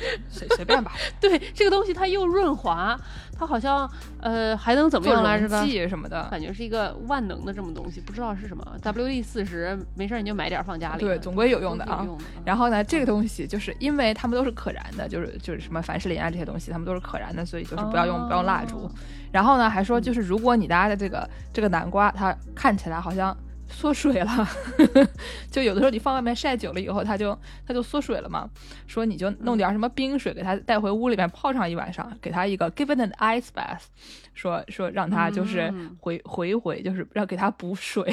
[0.28, 2.98] 随随便吧， 对这个东西它又润滑，
[3.38, 3.88] 它好像
[4.20, 5.88] 呃还能怎么样来着的？
[5.88, 8.64] 什么的，感觉是一个万能的这么东西，不知道是什么。
[8.82, 12.06] WD 四十，没事你就买点放家里，对，总归有用的啊。
[12.44, 18.90] 然后呢，这个东西就是因为它们都是可燃的，就是就是什么凡士林啊这些东西，它们都是可燃的，所以就是不要用不要用蜡烛。
[19.32, 23.36] 然后呢，还说就是如果你家的这个这个南瓜它看起来好像。
[23.68, 24.48] 缩水了，
[25.50, 28.48] 就有的时候你放外面晒久了以后，它就它就缩水了嘛。
[28.86, 33.82] 说你就弄点什么冰水给它带回屋里面泡上一晚上，给它一个 give it an ice bath，
[34.38, 38.04] 说说让他就是回回一回，就是要给他补水。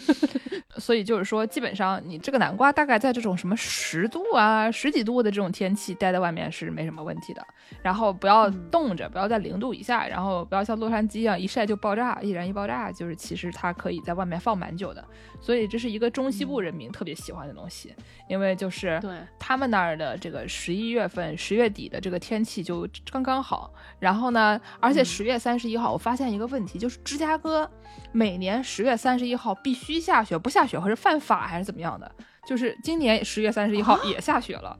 [0.76, 7.42] 所以就是说，基本上你这个南瓜大概在这种什么十度啊、十几度的这种天气待在外面是没什么问题的。
[7.82, 12.92] 然后不要冻着，不要在零度以下，然后不要像洛杉矶一样一晒就爆炸，易燃易爆炸。
[12.92, 15.04] 就是其实它可以在外面放蛮久的。
[15.40, 17.94] 所以这是一个中西部人民特别喜欢的东西，
[18.28, 23.72] 因为就是对他们那儿的这个十一月份、十月底的这个天气就刚刚好。
[23.98, 27.70] 然后呢，而且十月三十一号，我发现一个问题，就是芝加哥
[28.12, 32.10] 每年十月三十一号必须下雪，不下雪或是犯法还是怎么样的？
[32.46, 34.78] 就是今年十月三十一号也下雪了。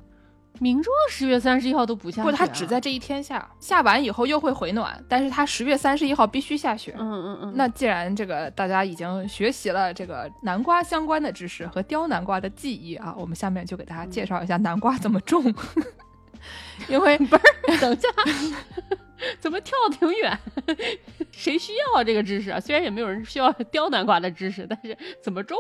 [0.61, 6.94] 明州十月三十一号都不下，不，它只在这一天下，下完以后又会回暖，但是它十月三十一号必须下雪。
[6.99, 7.53] 嗯嗯嗯。
[7.57, 15.42] 那既然这个大家已经学习了这个南瓜相关的知识和雕南瓜的技艺啊，我们下面就给大家介绍一下南瓜怎么种。
[16.88, 17.37] 因 为不
[17.68, 18.09] 是，等一下。
[19.39, 20.39] 怎么跳挺远？
[21.31, 22.61] 谁需要这个知识啊？
[22.61, 25.57] 虽然也没有人需要雕南瓜的知识，但是怎么种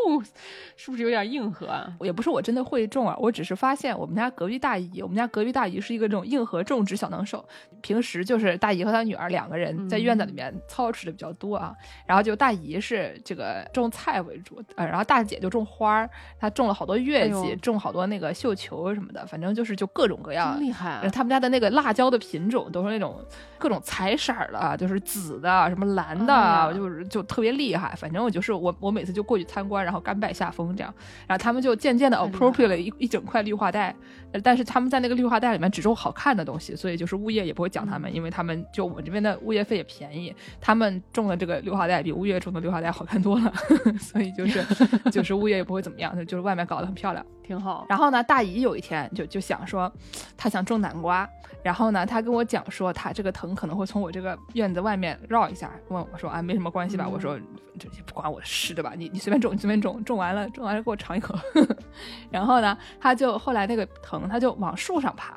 [0.76, 1.92] 是不是有点硬核啊？
[2.00, 7.44] 也不是我真的会种啊，我只是发现我们家隔壁大姨，我们家隔壁大姨是一个这种硬核种植小能手。
[7.80, 11.74] 平时就是大姨和她女儿两个人在院子里面操持的比较多啊。
[12.06, 20.60] 然后就大姨是这个种菜为主，呃，然后大姐就种花儿，她种了好多月季，种好多那个绣球什么的，反正就是就各种各样。
[20.60, 21.08] 厉害！
[21.12, 23.24] 他们家的那个辣椒的品种都是那种。
[23.60, 27.94] 各种彩色的，就是紫的，什么蓝的，就是就特别厉害。
[27.94, 30.92] 反正我就是我，我每次就过去参观，然后甘拜下风这样。
[31.28, 33.94] 然后他们就渐渐的 appropriate 了一一整块绿化带，
[34.42, 43.52] 但是他们在那个绿化带里面只种好看的东西，所以就是物业也不会讲他们，因为他们就我们这边的物业费也便宜，他们种的这个绿化带比物业种的绿化带好看多了，
[44.00, 44.64] 所以就是
[45.12, 47.24] 就是物业也不会怎么样，就是外面搞得很漂亮。
[47.50, 47.84] 挺好。
[47.88, 49.92] 然后呢，大姨有一天就就想说，
[50.36, 51.28] 她想种南瓜。
[51.64, 57.08] 然后呢，她跟我讲说，她这个藤可能会从我这个院子外面绕一下，问我说啊，没什么关系吧？
[57.08, 57.36] 我说
[57.76, 58.92] 这也不关我的事，对吧？
[58.96, 61.34] 你你随便种，你随便种，种完了种完了给我尝一口。
[62.30, 65.34] 然后呢，他就后来那个藤，他就往树上爬。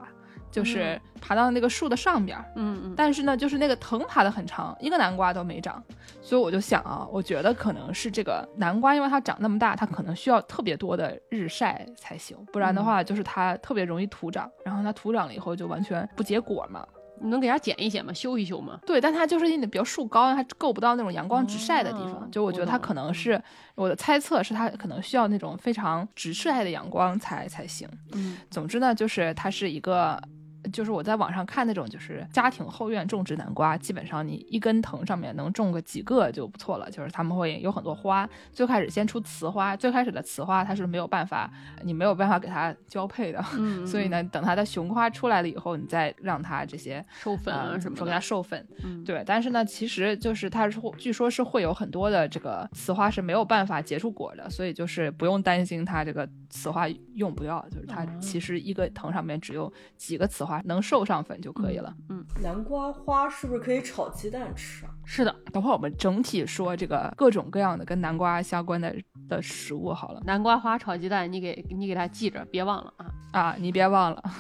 [0.54, 5.84] 就是爬到那个树的上边，嗯嗯，但是呢，就是那个藤爬的很长，一个南瓜都没长，
[6.22, 16.88] 所以我就想啊，我觉得可能是这个南瓜，因为它长那么大，它可能需要特别多的日晒才行，不然的话，就是它特别容易徒长，然后它徒长了以后就完全不结果嘛。
[17.22, 18.12] 你能给它剪一剪吗？
[18.12, 18.78] 修一修吗？
[18.86, 23.42] 对，但它就是因为比较树高，它够不到那种阳光直晒的地方，就我觉得它可能是
[23.76, 27.88] 我的猜测是它可能需要那种非常直晒的阳光才才行。
[28.12, 30.22] 嗯，总之呢，就是它是一个。
[30.72, 36.90] 就是我在网上看那种，就是家庭后院种植南瓜，基本上你一根藤上面能种个几个就不错了。
[36.90, 41.52] 就是他们会有很多花，最开始先出雌花，最开始的雌花它是没有办法，
[41.84, 49.24] 你没有办法给它交配的，嗯， 所以呢，等它的雄花出来了以后，你再让它这些授粉啊什么，说给它授粉，嗯，对。
[49.26, 60.53] 但是呢，其实就是它是据说是会有很多的这个雌花是没有办法结出果的，所以就是不用担心它这个雌花用不掉，就是它其实一个藤上面只有几个雌花。
[60.66, 61.94] 能授上粉就可以了。
[62.10, 64.92] 嗯，南瓜花是不是可以炒鸡蛋吃啊？
[65.06, 68.96] 是的，等会儿我们整体说这个各种各样的跟南瓜相关的
[69.28, 70.22] 的食物好了。
[70.26, 73.56] 南瓜花炒鸡蛋，你给你给它记着，别忘了啊啊！
[73.58, 74.24] 你别忘了。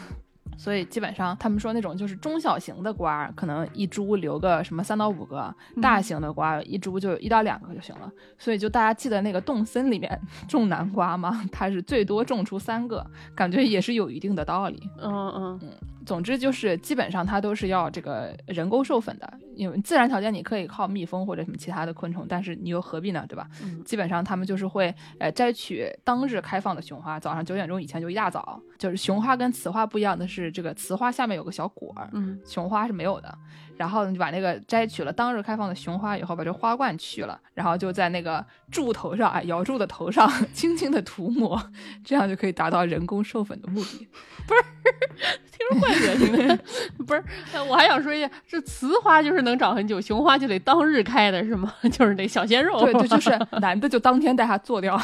[0.56, 8.10] 所以基本上，他们说那种就是中小型的瓜，可能一株留个什么三到五个；大型的瓜一株就一到两个就行了。
[8.38, 11.44] 所以就大家记得那个洞森里面 种南瓜吗？
[11.52, 13.04] 它是最多种出三个，
[13.36, 14.80] 感觉也是有一定的道理。
[15.02, 15.72] 嗯嗯嗯。
[16.06, 23.48] 总之就是基本上它都是要这个人工授粉的，因为自然条件你可以靠蜜蜂或者什么其他的昆虫，但是你又何必呢，对吧？
[23.64, 23.84] 嗯。
[23.84, 28.62] 基本上他们就是会呃摘取当日开放的雄花，早上九点钟以前就一大早。
[28.78, 33.38] 就是雄花跟雌花不一样的是，这个雌花下面有个小果儿，嗯，雄花是没有的。
[33.78, 41.62] 然后你把那个摘取了当日开放的雄花以后，把这花冠去了，然后就在那个柱头上啊，摇柱的头上 轻轻的涂抹，
[42.04, 44.08] 这样就可以达到人工授粉的目的。
[44.46, 44.62] 不是，
[45.52, 46.60] 听着怪恶心的。
[47.06, 47.24] 不是，
[47.68, 51.74] 我还想说一下，这雌花就是能长很久，雄花就得当日开的是吗？
[51.92, 52.80] 就是那小鲜肉。
[52.82, 54.98] 对，对就是男的就当天带它做掉，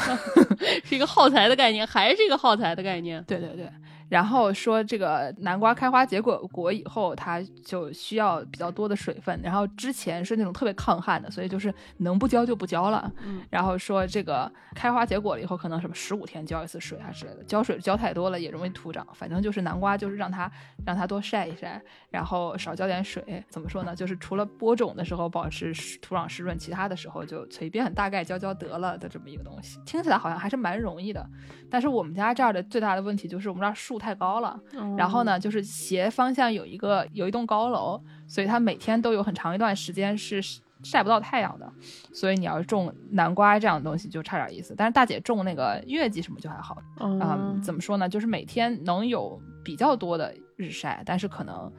[0.84, 3.22] 是一个耗材的概念，还是一个耗材的概念？
[3.24, 3.68] 对对对。
[4.10, 9.40] 然后说这个南瓜开花结果果以后，它就需要比较多的水分。
[9.42, 13.10] 然后之前是那种特别抗旱的，所以就是能不浇就不浇了。
[13.24, 13.40] 嗯。
[13.48, 17.44] 然后说这个开花结果了以后，可能什么十五天浇一次水啊之类的。
[17.44, 19.06] 浇水浇太多了也容易徒长。
[19.14, 20.50] 反正就是南瓜就是让它
[20.84, 23.44] 让它多晒一晒，然后少浇点水。
[23.48, 23.94] 怎么说呢？
[23.94, 29.78] 就是除了播种的时候保持土壤湿润，其他的时候就随便大概浇浇得了的这么一个东西。
[29.86, 31.24] 听起来好像还是蛮容易的。
[31.70, 33.99] 但是我们家这儿的最大的问题就是我们这儿树。
[34.00, 34.58] 太高了，
[34.96, 40.42] 然后呢，就是斜方向有一个有一栋高楼，所以它每天都有很长一段时间是
[40.82, 41.70] 晒不到太阳的，
[42.12, 44.74] 所以你要种南瓜这样的东西就差点意思。
[44.74, 48.08] 但是大姐种那个月季什么就还好，嗯，怎么说呢？
[48.08, 51.70] 就是每天能有比较多的日晒，但是可能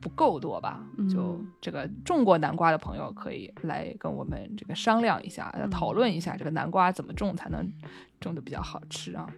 [0.00, 0.84] 不够多吧。
[1.08, 7.72] 就这个种过南瓜的朋友可以来跟我们这个商量一下，讨论一下这个南瓜怎么种才能
[8.18, 9.28] 种的比较好吃啊。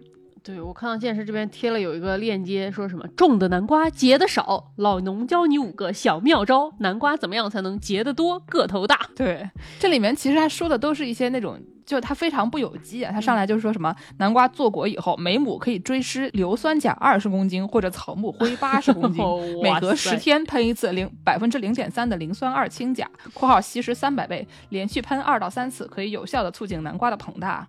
[0.43, 9.09] 对，我看到现实这边贴了有一个链接，说什么种的南瓜结的少，老农教你五个小妙招，南瓜怎么样才能结的多，个头大？
[9.15, 9.49] 对，
[9.79, 11.59] 这里面其实他说的都是一些那种。
[11.91, 13.11] 就它非常不有机啊！
[13.11, 19.21] 它上来就是说什么南瓜做果以后，每亩可以追施硫酸钾二十公斤，或者草木灰八十公斤，
[19.61, 27.67] 每隔十天喷一次零百分之零点三的磷酸二氢钾（括号稀释三百倍），连续喷二到三次，可以有效的促进南瓜的膨大。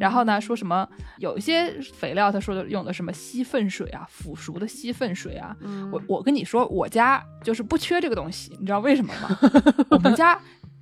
[0.00, 0.84] 然后呢，说什么
[1.18, 5.54] 有一些肥料，他说的用的什么稀粪水啊，腐熟的稀粪水啊。
[5.92, 9.38] 我我跟你说，我家就是不缺这个东西，你知道为什么吗？
[9.90, 10.36] 我们家。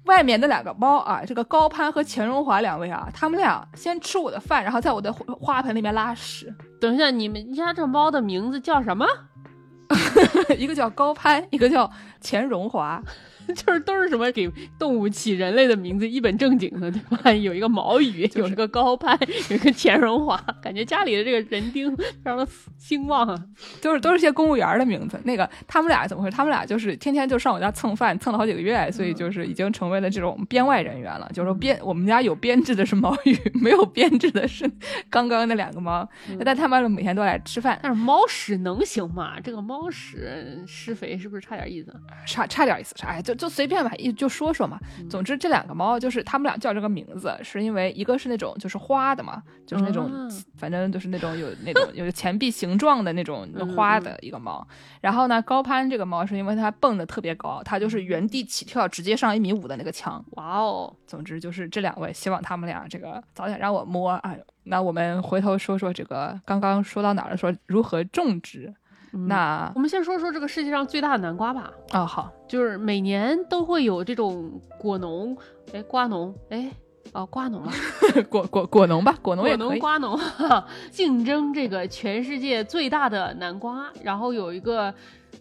[0.09, 6.53] 外面的两个猫啊，这个高攀和钱荣华两位啊，他们俩先吃我的饭，然后在我的花盆里面拉屎。
[6.81, 9.07] 等一下，你们家这猫的名字叫什么？
[10.59, 11.90] 一个叫高攀，一个叫
[12.21, 13.01] 钱荣华。
[13.57, 17.33] 就是都是什么给动物起人类的名字一本正经的，对吧？
[17.33, 23.45] 有一个毛羽，有一个高攀， 有一个钱荣华，感觉家里的这个人丁非常的兴旺啊。
[23.81, 25.19] 都是都是些公务员的名字。
[25.25, 26.37] 那个他们俩怎么回事？
[26.37, 31.27] 他们俩就是天天就上我家蹭饭，蹭了好几个月，所以就是已经成为了这种编外人员了。
[31.33, 34.71] 就是说编我们家有编制的是毛羽，没有编制的是
[35.09, 36.07] 刚刚那两个猫。
[36.45, 37.79] 但他们每天都来吃饭。
[37.83, 39.41] 但是猫屎能行吗？
[39.43, 41.95] 这个猫屎施肥是不是差点意思？
[42.27, 43.38] 差差点意思，差哎就。
[43.39, 44.78] 就随便吧，一就说说嘛。
[45.09, 50.11] 总之这两个猫就是他们俩叫这个名字，是因为一个是那种就是花的嘛，就是那种
[50.57, 54.66] 反正就是那种有那种 有钱币形状的那种花的一个猫。
[55.01, 60.22] 然后呢，高攀这个猫是因为它蹦的特别高，它就是原地起跳直接上一米五的那个墙。
[60.32, 60.93] 哇哦！
[61.07, 64.34] 总之就是这两位，希望他们俩这个早点让我摸啊。
[64.64, 67.36] 那我们回头说说这个刚刚说到哪儿了？
[67.36, 68.74] 说如何种植。
[69.13, 71.73] 那我们先说说这个世界上最大的南瓜吧。
[71.91, 75.37] 啊，好，就是每年都会有这种果农，
[75.73, 76.71] 哎，瓜农，哎，
[77.13, 77.73] 哦，瓜农啊，
[78.29, 80.19] 果果果农吧，果农也可以，瓜农
[80.91, 84.93] 竞争这个全世界最大的南瓜，然后有一个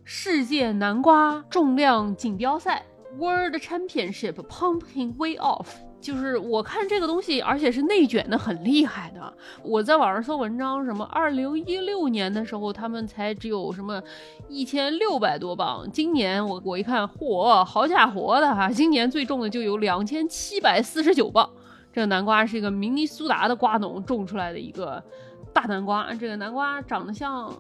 [0.04, 2.86] 世界南瓜重量锦标赛
[3.18, 5.68] ，World Championship Pumpkin Way Off。
[6.08, 9.34] 就是我看这个东西，而且是内卷的很厉害的。
[9.62, 14.02] 我在网上搜文章，什么二零一六年的时候，他们才只有什么
[14.48, 21.50] 一千六百多磅，今年我我一看，嚯，好家伙的哈，今年最重的就有两千七百四十九磅。
[21.92, 25.04] 这个南瓜是一个明尼苏达的瓜农种出来的一个
[25.52, 27.54] 大南瓜，这个南瓜长得像。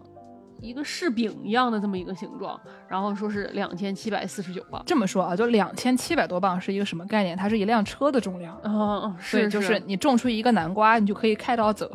[0.60, 4.82] 一个柿饼一样的这么一个形状，然后说是两千七百四十九磅。
[4.86, 7.38] 这么说啊，就两千七百多磅是一个什么概念？
[7.38, 8.60] 它是一辆车的重量。
[8.64, 11.90] 嗯嗯，是，就是你种出一个南瓜，你就可以开刀走。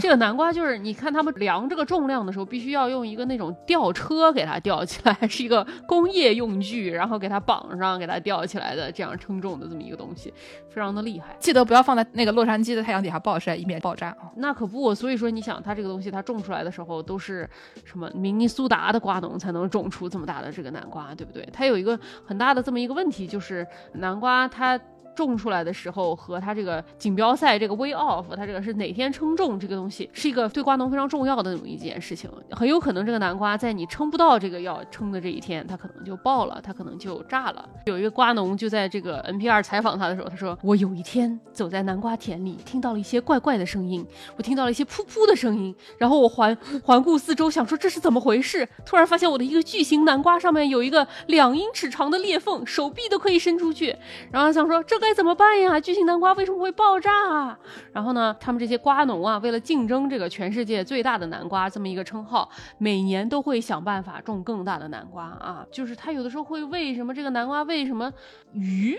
[0.00, 10.32] 这个南瓜就是你看他们量这个重量的时候，必须要用一个那种吊车给它吊起来，是一个工业用具，然后给它绑上，给它吊起来的这样称重的这么一个东西，
[10.70, 11.36] 非常的厉害。
[11.38, 14.30] 记得不要放在那个洛杉矶的太阳底下暴晒，以免爆炸啊。
[14.36, 17.46] 那可不，所以说你想，它这个东西它种出来的时候都是
[17.84, 17.97] 什？
[17.98, 21.48] 么明尼苏达的瓜农才能种出这么大的这个南瓜，对不对？
[21.52, 24.78] 它有一个很大的这么一个问题，就是南瓜它。
[25.26, 37.68] 种出来的时候和它这个锦标赛这个 way off，它这个是哪天称重这个东西是一个对瓜农非常重要的这么一件事情，很有可能这个南瓜在你称不到这个要称的这一天，它可能就爆了，它可能就炸了。
[37.86, 44.06] 有一个瓜农就在这个 NPR 采访他的时候，他说：“我有一天走在南瓜田里，听到了一些怪怪的声音，
[44.36, 48.68] 我听到了一些噗噗的声音，然后我环环顾四周，想说这是怎么回事？
[48.86, 53.96] 突然发现我的一个巨型南瓜上面有一个两英尺长的裂缝，手臂都可以伸出去，
[54.30, 55.80] 然后想说这个。”该怎么办呀？
[55.80, 57.58] 巨型南瓜为什么会爆炸啊？
[57.94, 65.66] 然后呢，他们这些瓜农啊，为了竞争这个全世界最大的南瓜这么一个称号，每年都会想办法种更大的南瓜啊。
[65.72, 68.12] 就是他有的时候会喂什么这个南瓜喂什么
[68.52, 68.98] 鱼。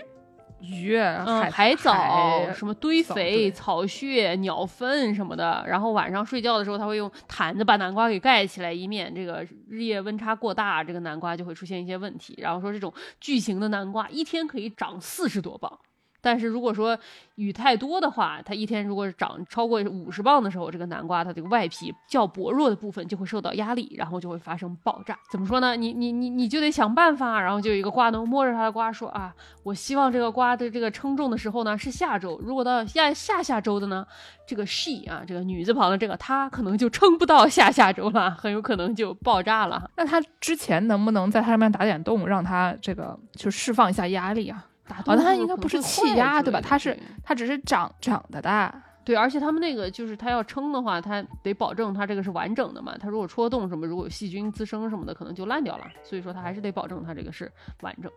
[0.62, 12.34] 鱼、海海藻、什么堆肥、草屑、鸟粪什么的，然后晚上睡觉的时候，他会用毯子把南瓜给盖起来，以免这个日夜温差过大，这个南瓜就会出现一些问题。
[12.36, 15.78] 然后说这种巨型的南瓜一天可以长四十多磅。
[16.20, 16.98] 但是如果说
[17.36, 25.18] 雨太多的话，它一天如果长超过五十磅的时候，这个南瓜它这个外皮较薄弱的部分就会受到压力，然后就会发生爆炸。
[25.30, 25.74] 怎么说呢？
[25.74, 27.30] 你你你你就得想办法。
[27.40, 34.06] 然后就有一个瓜农摸着他的瓜说啊，我希望这个瓜的这个称重的时候呢是下周，如果到下下下周的呢，
[34.46, 39.90] 这个 she 啊，这个女字旁的这个她可能就称不到下下周了，很有可能就爆炸了。
[39.96, 44.66] 那他之前能不能在它上面打点洞，让它这个就释放一下压力啊？
[45.06, 46.60] 哦，它应该不是气压对吧？
[46.60, 52.96] 它是它只是长长得大，对，而且他们那个就是它要撑的话，它得保证它这个是完整的嘛。
[52.98, 55.84] 它如果戳洞什么，如果有细菌滋生什么的，可能就烂掉了。
[56.02, 57.50] 所以说它还是得保证它这个是
[57.82, 58.10] 完整。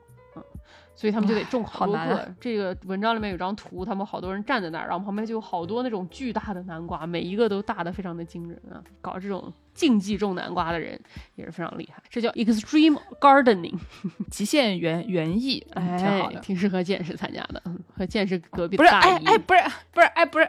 [0.94, 2.34] 嗯，所以他们就得种好多个。
[2.39, 8.82] 这个文章里面有张图，他们好多人站在那儿，然后旁边就有好多那种巨大的南瓜，每一个都大的非常的惊人啊！
[9.02, 11.00] 搞这种竞技种南瓜的人
[11.36, 13.76] 也是非常厉害，这叫 extreme gardening，
[14.30, 17.62] 极限园园艺，哎，挺好的，挺适合见识参加的。
[17.96, 20.48] 和见识隔壁的大姨，哎哎，不是不是哎不是，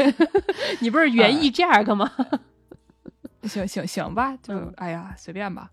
[0.80, 2.10] 你不是园艺 Jack 吗？
[3.44, 5.70] 行行行吧，就哎呀随便吧。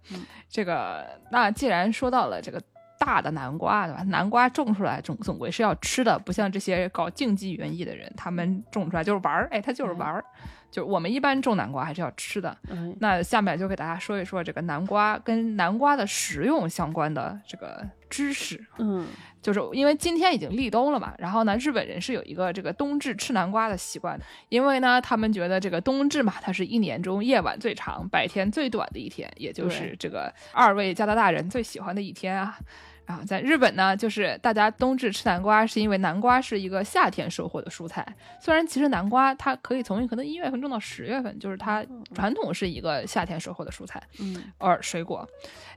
[0.50, 2.62] 这个那既然说到了这个。
[3.02, 4.04] 大的南瓜，对吧？
[4.04, 10.24] 南瓜种出来总总归是要吃的，不像这些搞竞技园艺的人，他们种出来就是玩儿，哎，他就是玩儿。
[10.70, 12.56] 就我们一般种南瓜还是要吃的。
[13.00, 18.64] 那下面就给大家说一说这个南瓜跟南瓜的食用相关的这个知识。
[18.78, 19.06] 嗯，
[19.42, 32.58] 就是因为今天已经立冬了嘛，然后呢，日本人是有一个这个冬至吃南瓜的习惯的，因为呢，他们觉得这个冬至嘛，它是一年中夜晚最长、白天最短的一天，也就是这个二位加拿大人最喜欢的一天啊。
[33.06, 38.06] 啊，在日本呢，就是大家冬至吃南瓜，是因为南瓜是一个夏天收获的蔬菜。
[38.40, 45.28] 虽然其实南瓜它可以从可能一月份种到十月份，就是它传统是一个夏天收获的蔬菜，嗯，而水果。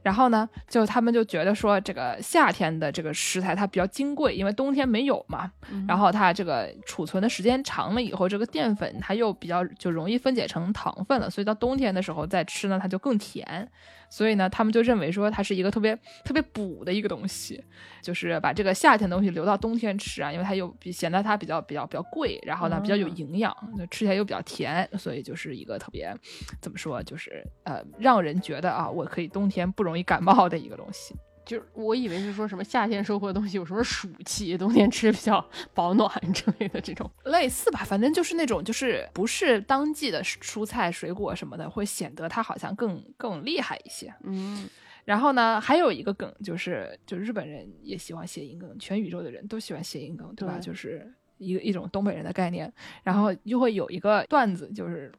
[0.02, 5.50] 然后呢，就他们就觉得说，这个夏天的这个食材它比较金贵，因为冬天没有嘛。
[5.88, 13.68] 然后它这个储存的时间长了以后，这个淀粉它又比较就容易分解成糖分了，所以到冬天的时候再吃呢，它就更甜。
[14.14, 17.26] 所以呢，他们就认为说它是一个特别特别补的一个东。
[17.26, 17.58] 西，
[18.02, 23.50] 就是把这个夏天的东西留到冬天吃啊，因为它又比显得它比较比较比较贵，然后呢比较有营养，
[23.90, 26.14] 吃起来又比较甜，所以就是一个特别
[26.60, 31.14] 怎么说，就是呃让人觉得啊，我可以冬天不容易感冒的一个东西。
[31.44, 44.12] 就是我以为是说什么夏天收获的东西有什么暑气，冬天吃比较保暖 之类的这种类似吧，反正就是那种就是不是当季的蔬菜水果什么的，会显得它好像更更厉害一些。
[44.22, 44.68] 嗯，
[45.04, 50.58] 然后呢，还有一个梗就是，就日本人也喜欢谐音梗，全宇宙的人都喜欢谐音梗，对吧？
[50.58, 52.72] 就是一个一种东北人的概念。
[53.02, 55.12] 然后就会有一个段子，就是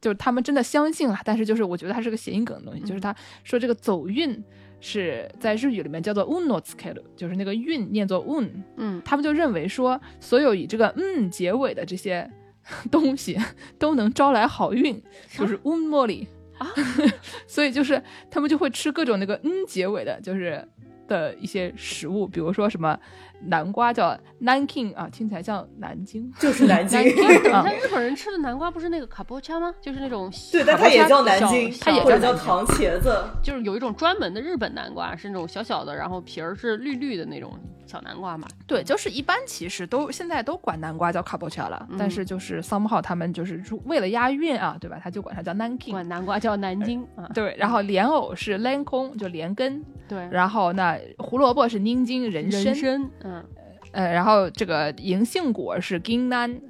[0.00, 4.40] 就是他们真的相信了，但是就是我觉得它是个谐音梗的东西，就是他说这个走运。
[4.84, 12.28] 是在日语里面叫做 uno t s k e r 就是那个韵念作 un，嗯，他们就认为说，所有以这个嗯结尾的这些
[12.90, 13.38] 东西
[13.78, 15.00] 都能招来好运，
[15.38, 16.26] 就是 un m o l i
[16.58, 16.68] 啊，
[17.46, 20.66] 所以就是他们就会吃各种那个嗯结尾的，就是
[21.06, 22.98] 的一些食物，比如说什么。
[23.44, 27.00] 南瓜叫 Nanking 啊，听起来像南京， 就是南京。
[27.52, 29.74] 啊，日本人吃的南瓜不是那个卡波恰吗？
[29.80, 33.24] 就是那种对，但它也叫南京，它也叫糖茄子。
[33.42, 38.46] 就是有一种专门的日本南瓜，是那种小小的，然后皮儿是绿绿的那种小南瓜嘛。
[38.66, 45.00] 对，就是一般其实都现在都管南瓜叫卡波恰了，但是就是 somehow 他们就是为了押韵啊，对吧？
[45.02, 47.28] 他就管它叫 Nanking，管南瓜叫南京啊。
[47.34, 49.84] 对，然后莲藕是莲空，就莲根。
[50.08, 53.10] 对，然后那胡萝卜是宁京人参。
[53.22, 53.44] 嗯，
[53.92, 56.60] 呃，然后这个银杏果是金南，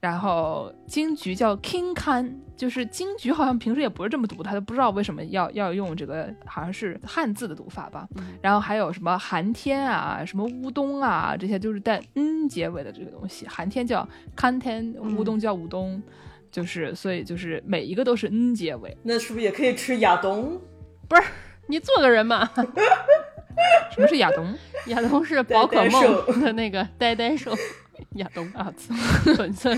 [0.00, 8.08] 然后金桔叫 king can，就是金桔好像平时也不是这么读，他都不知道为什么要要用这个，好像是汉字的读法吧。
[8.40, 13.46] 然后还有什么寒天啊，什么乌冬啊，这些就是带 n 结尾的这个东西。
[13.46, 16.02] 寒天叫 can 天，乌冬叫乌冬，
[16.50, 18.96] 就是所以就是每一个都是 n 结尾。
[19.02, 20.58] 那是不是也可以吃亚冬？
[21.06, 21.22] 不是，
[21.66, 22.48] 你做个人嘛。
[23.92, 24.54] 什么是亚东？
[24.86, 27.52] 亚东是宝可梦的那个呆呆兽。
[28.16, 28.72] 亚东啊，
[29.36, 29.70] 粉色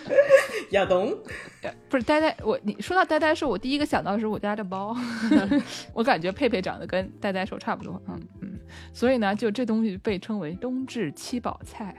[0.70, 1.16] 亚东，
[1.88, 2.36] 不是呆呆。
[2.42, 4.96] 我你说到呆呆是，我第一个想到的是我家的猫。
[5.94, 8.00] 我感觉佩佩长得跟呆呆手差不多。
[8.08, 8.58] 嗯嗯，
[8.92, 11.94] 所以呢，就这东西被称为冬至七宝菜、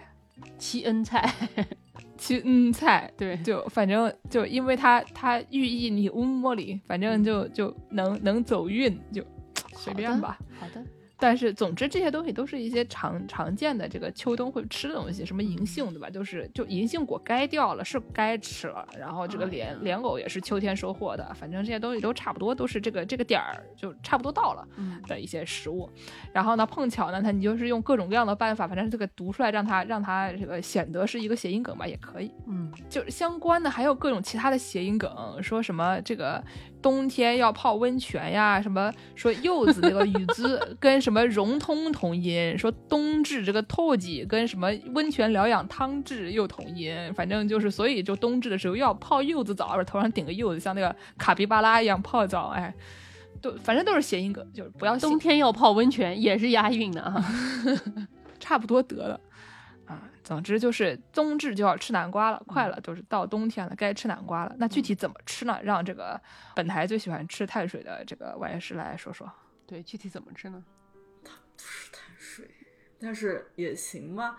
[0.57, 1.33] 七恩菜、
[2.17, 3.09] 七恩菜。
[3.17, 9.23] 对，就反正就因为它它寓意你乌莫里，反正就就能能走运，就
[9.75, 10.37] 随便吧。
[10.59, 10.83] 好的。
[11.19, 16.09] 但是，总之这些东西都是一些常常见的这个秋冬会吃的东西，什么银杏，对吧？
[16.09, 18.87] 就是就银杏果该掉了，是该吃了。
[18.97, 24.67] 然后这个莲莲藕也是秋天收获的，反正这些东西都差不多，都是这个这个点儿就差不多到了
[25.07, 25.89] 的一些食物。
[26.31, 32.31] 然后呢，碰巧呢，它你就是用各种各样的办法，反正这个读出来，让它让它这个显得是一个谐音梗吧，也可以。
[32.47, 36.43] 嗯，就是相关的还有各种其他的谐音梗，说什么这个
[36.81, 40.97] 冬天要泡温泉呀，什么说柚子那个语字 跟。
[41.07, 52.73] 什么融通同音，说冬至这个透季跟什么温泉疗养汤治又同音，反正就是，所以就冬至的时候要泡柚子澡，头上顶个柚子，像那个卡皮巴拉一样泡澡，哎，
[53.41, 57.23] 都反正都是谐音梗，就是不要冬天要泡温泉也是押韵的啊，
[58.37, 59.17] 差不多得了
[59.87, 60.03] 啊。
[60.23, 64.55] 总之就是冬至就要吃南瓜了，快了，就是到冬天了，该吃南瓜了。
[64.59, 65.59] 那具体怎么吃呢？
[65.63, 66.21] 让这个
[66.55, 69.31] 本台最喜欢吃碳水的这个外师来说说。
[69.65, 70.63] 对，具体怎么吃呢？
[71.23, 72.45] 它不是碳水，
[72.99, 74.37] 但是也行吧。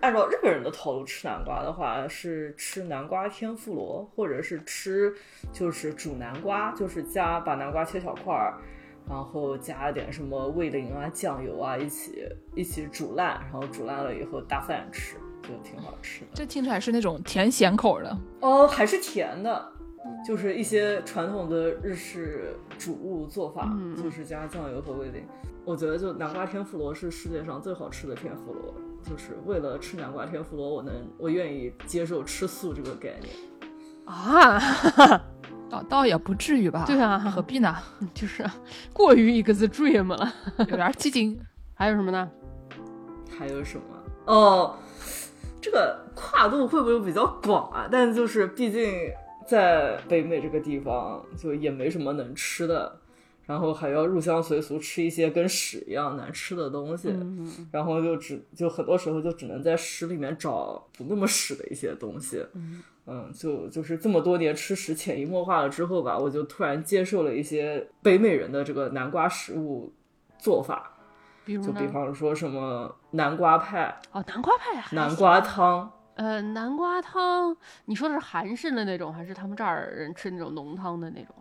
[0.00, 5.12] 按照日本人的套路吃南瓜的话，是吃南瓜天妇罗，或者是吃
[5.52, 8.60] 就是煮南瓜，就是加把南瓜切小块儿，
[9.08, 16.26] 然后加了点什么味淋啊、酱油啊，一起一起煮烂，然后煮烂了以后搭饭吃，就挺好吃的。
[16.34, 19.72] 这听起来是那种甜咸口的哦，还是甜的，
[20.26, 25.24] 就是一些传统的日式煮物做法，就是加酱油和味淋。
[25.64, 33.34] 我觉得就南瓜天妇罗是世界上最好吃的天妇罗，就是为了吃南瓜天妇罗，我能我愿意接受吃素这个概念
[34.06, 34.58] 啊，
[35.68, 36.84] 倒倒也不至于吧？
[36.86, 37.76] 对啊，何必呢？
[38.14, 38.44] 就是
[38.92, 41.38] 过于一个字 dream 了，有点激进。
[41.74, 42.28] 还有什么呢？
[43.38, 43.84] 还有什么？
[44.26, 44.76] 哦，
[45.60, 47.88] 这个跨度会不会比较广啊？
[47.90, 48.92] 但就是毕竟
[49.46, 52.98] 在北美这个地方，就也没什么能吃的。
[53.46, 57.08] 然后还要入乡随俗吃一些跟屎一样难吃的东西，
[57.72, 62.82] 然后就只就很多时候就只能在屎里面找不那么屎的一些东西，嗯，
[63.32, 69.92] 就就是这么多年吃食潜移默化了之后吧，我就突然接受了一些北美人的这个南瓜食物
[70.38, 70.92] 做法，
[71.44, 77.56] 比如就比方说什么南瓜派哦，南瓜派，南瓜汤，呃，南瓜汤，
[77.86, 81.34] 你说的是韩式的那种，还是他们这儿人吃那种浓汤的那种？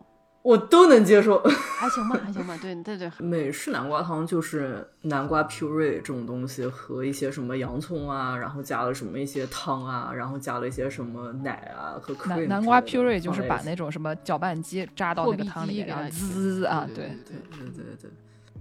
[0.47, 1.43] 我都能接受，
[1.77, 2.57] 还行吧，还行吧。
[2.61, 12.29] 对对对，美式南瓜汤就是南瓜 puree 这种东西和一些什么洋葱啊，然后加了什么一些汤啊，然后加了一些什么奶啊和 cream。
[12.29, 18.09] 南南瓜 puree 就是把那种什么搅拌机扎到那个汤里，然后滋啊，对对对对对。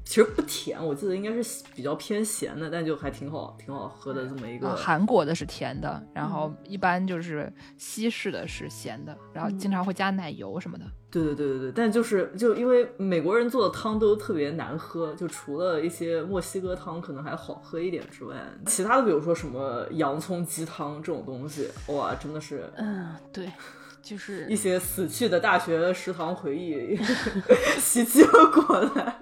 [0.05, 4.74] 其实不甜，我记得应该是比较偏咸的，但就还挺好，挺好喝的这么一个。
[4.76, 10.84] 韩国的是甜的，然后一般就是西式的是咸的，然后经常会加奶油什么的。
[11.17, 18.37] 对对对对对，但就是就因为美国人做的汤都特别难喝，就除了一些墨西哥汤可能还好喝一点之外，
[18.67, 23.51] 其他的比如说什么洋葱鸡汤这种东西，哇，真的是，嗯，对，
[24.03, 26.97] 就是一些死去的大学食堂回忆
[27.81, 29.17] 袭击了过来。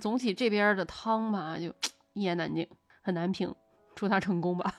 [0.00, 1.72] 总体这边的汤吧，就
[2.12, 2.68] 一言难尽，
[3.02, 3.54] 很难评。
[3.94, 4.74] 祝他成功吧。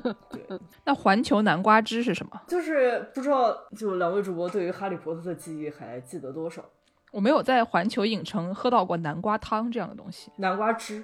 [0.84, 2.40] 那环球南瓜汁是什么？
[2.46, 6.64] 就是不知道，就两位主播对于哈利波特的记忆还记得多少？
[7.12, 10.30] 我没有在环球影城喝到过南瓜汤这样的东西。
[10.36, 11.02] 南瓜汁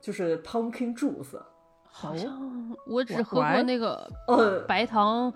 [0.00, 1.40] 就是 pumpkin juice，
[1.88, 5.32] 好像我只喝过那个呃白糖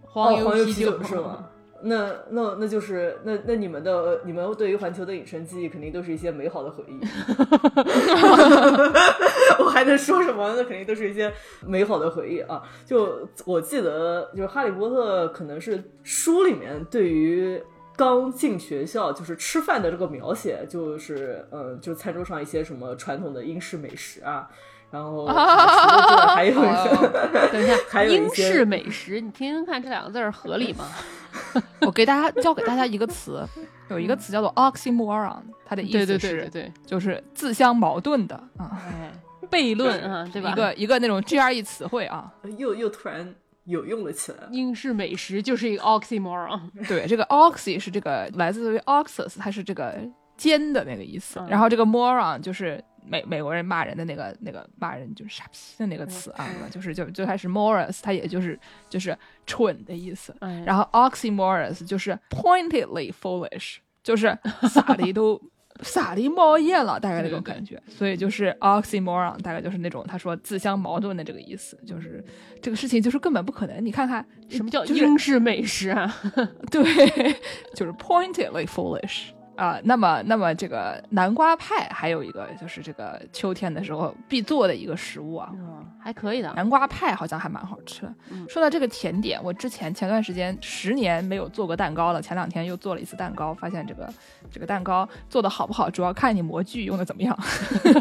[0.00, 1.50] 黄油啤酒是吗？
[1.86, 6.98] 那那那就是那那你们的你们对于环球的影城记忆肯定都是一些美好的回忆。
[9.60, 10.54] 我还能说什么？
[10.56, 11.32] 那肯定都是一些
[11.66, 12.62] 美好的回忆啊！
[12.86, 17.62] 就我记得，就是《哈利波特》可能是书里面对于
[17.96, 24.48] 刚进学校就是吃饭的这个描写，就是嗯，就餐桌上一些什么传统的英式美食啊。
[24.90, 26.88] 然后还有一些，
[27.50, 30.86] 等一下， 还有英式美食，你听听看这两个字合理吗？
[31.82, 33.44] 我给大家教给大家一个词，
[33.90, 38.70] 有一个词叫做 oxymoron，它的意思是对，就是自相矛盾的啊，
[39.54, 40.50] 悖论啊，对吧？
[40.50, 43.34] 一个一个那种 GRE 词汇啊，又又突然
[43.64, 44.38] 有用了起来。
[44.50, 49.96] 英式美食就是一个 oxymoron，对，这个 oxy 是这个来自于 oxus，它是这个
[50.36, 52.82] 尖的那个意思，然后这个 moron 就是。
[53.06, 60.34] 美美国人骂人的那个那个骂人就是傻逼的那个词啊，就是就最开始 Morris，它也就是就是蠢的意思。
[60.64, 64.34] 然后 Oxymorris 就是 pointedly foolish，就是
[64.70, 65.38] 傻的 都
[65.82, 67.82] 傻的冒烟了，大概那种感觉。
[67.88, 72.24] 所以就是 Oxymoron，大概就是那种他说自相矛盾的这个意思，就是
[72.62, 73.84] 这个事情就是根本不可能。
[73.84, 76.14] 你看看什么叫英式美食啊？
[76.70, 76.84] 对，
[77.74, 79.30] 就是 pointedly foolish。
[79.56, 85.52] 啊，那么，那么这个南瓜派还有一个就是这个秋天的时候必做的一个食物啊，
[86.02, 86.52] 还可以的。
[86.54, 88.14] 南瓜派好像还蛮好吃的。
[88.48, 94.12] 说到这个甜点，我之前前段时间十年没有做过蛋糕了，前两天又做了一次蛋糕，发现这个
[94.50, 97.38] 这个蛋糕做的好不好，主要看你模具用的怎么样。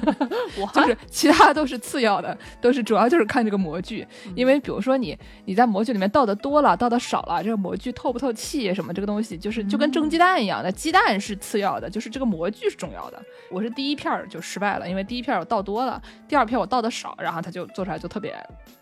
[0.74, 11.38] 就是其他都是次要的，都是主要就是看这个模具，因为比如说你你在模具里面倒的多了，倒的少了，这个模具透不透气什么这个东西，就是就跟蒸鸡蛋一样的，鸡蛋是。
[11.44, 13.22] 次要的就是这个模具是重要的。
[13.52, 18.34] 我是第一片就失败了，因为第一片我倒多了，第二片我倒的少，然后它就做出来就特别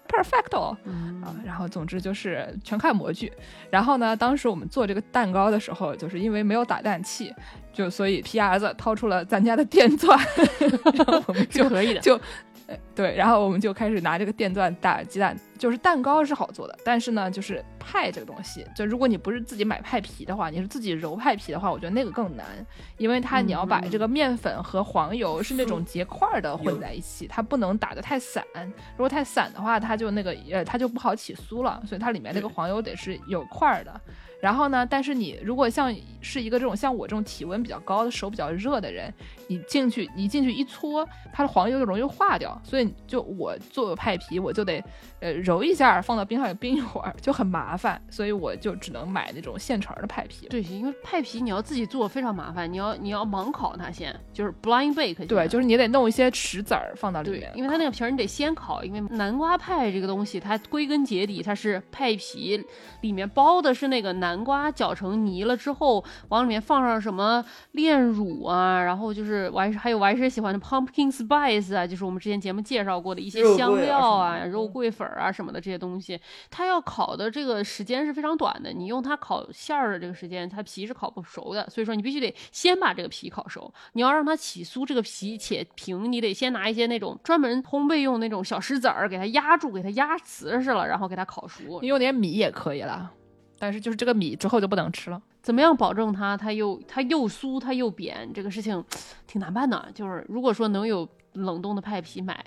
[0.08, 0.76] perfecto
[1.24, 1.36] 啊。
[1.44, 3.32] 然后总之就是全看模具。
[3.70, 7.34] 然后呢，当时我们做这个蛋糕的时候，就是因为没有打蛋器，
[7.74, 10.20] 就所以皮牙子掏出了咱家的电钻，
[11.50, 12.20] 就可以的就。
[12.96, 22.46] 对，然后我们就开始拿这个电钻打鸡蛋，就是蛋糕是好做的，但是呢，就是派这个东西，就如果你不是自己买派皮的话，你是自己揉派皮的话，我觉得那个更难，
[22.98, 34.02] 因为它你要把这个面粉和黄油是那种结块的混在一起，它不能打得太散，如果太散的话，它就那个呃，它就不好起酥了，所以它里面那个黄油得是有块的。
[34.42, 34.86] 然后呢？
[34.90, 39.14] 但是你如果像是一个这种像我这种体温比较高的手比较热的人，
[39.48, 42.60] 你进去你进去一搓，它的黄油就容易化掉。
[42.64, 44.84] 所以就我做派皮，我就得
[45.20, 48.02] 呃揉一下，放到冰箱里冰一会儿， 就很麻烦。
[48.10, 50.48] 所以我就只能买那种现成的派皮。
[50.48, 55.28] 对，因为派皮你要自己做非常麻烦，你要你要盲烤它先，就是 blind bake。
[55.28, 58.84] 对，就是你得弄一些石子儿放到里面，因为它那个皮儿你得先烤。
[58.84, 62.60] 因为南瓜派这个东西，它归根结底它是派皮
[63.02, 64.31] 里面包的是那个南。
[64.32, 76.18] 南瓜搅成泥了之后，往里面放上什么炼乳啊，然后就是我还是还有我还是喜欢的 pumpkin spice 啊，就是我们之前节目介绍过的一些香料啊、肉桂粉啊什么的这些东西。
[76.50, 81.70] 它要烤的这个时间是非常短的，你用它烤馅儿的这个时间，它皮是烤不熟的。
[81.70, 83.72] 所以说你必须得先把这个皮烤熟。
[83.94, 91.80] 你要让它起酥，这个皮且平，你得先拿一些那种专门烘焙用那种小石子儿给它压住，给它压瓷实了，然后给它烤熟。
[91.82, 93.12] 你用点米也可以了。
[93.62, 98.28] 但是就是这个米之后就不能吃了，怎么样保证它它又它又酥它又扁？
[98.34, 98.84] 这个事情
[99.28, 99.88] 挺难办的。
[99.94, 102.44] 就是如果说能有冷冻的派皮买，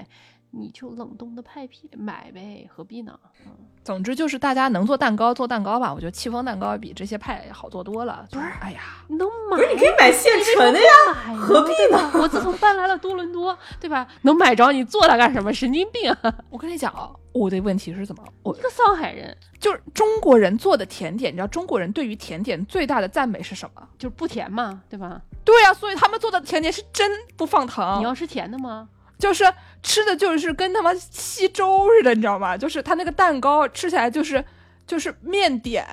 [0.56, 3.18] 你就冷冻的派皮买呗，何必呢？
[3.44, 3.52] 嗯，
[3.82, 8.26] 总之就是大家能做蛋糕做蛋糕吧，我觉得戚风蛋糕比这些派好做多了。
[8.30, 9.56] 不是，哎呀，能买？
[9.56, 12.10] 不是，你可以买现成的呀，何必呢？
[12.14, 14.06] 我自从搬来了多伦多，对吧？
[14.22, 15.52] 能买着你做它干什么？
[15.52, 16.14] 神经病！
[16.50, 18.22] 我跟你讲啊，我的问题是怎么？
[18.42, 23.88] 我一个上海人，就是中国人做的甜点，你知道中国人对于甜点最大的赞美是什么？
[23.98, 25.20] 就是不甜嘛，对吧？
[25.44, 27.98] 对呀，所以他们做的甜点是真不放糖。
[27.98, 28.88] 你要吃甜的吗？
[29.16, 29.44] 就是
[29.84, 32.56] 吃的就是跟他妈稀粥似的，你知道吗？
[32.56, 34.44] 就是他那个蛋糕吃起来就是
[34.86, 35.86] 就是面点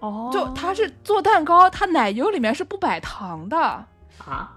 [0.00, 3.86] 哦，就他是做蛋糕，他奶油里面是不摆糖的啊
[4.24, 4.55] 啊。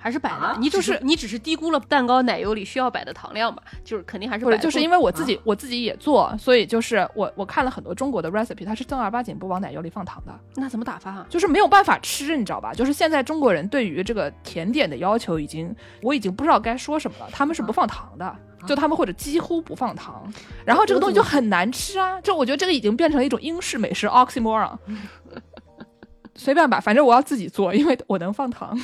[0.00, 3.62] 还是摆的，你就是你只是低估了蛋糕奶油里需要摆的糖量吧？
[3.84, 4.58] 就是肯定还是不是？
[4.58, 10.32] 就是因为我自己我自己也做，所以就是我我看了很多中国的 recipe，它是正儿八经不往奶油里放糖的。
[10.56, 11.26] 那怎么打发啊？
[11.28, 12.72] 就是没有办法吃，你知道吧？
[12.72, 17.28] 就是现在中国人对于这个甜点的要求已经，我已经不知道该说什么了。
[17.30, 18.36] 他们是不放糖的，
[18.66, 20.26] 就他们或者几乎不放糖，
[20.64, 22.20] 然后这个东西就很难吃啊！
[22.22, 24.78] 就我觉得这个已经变成了一种英式美食 oxymoron。
[26.36, 28.78] 随便吧，反正我要自己做，因为我能放糖。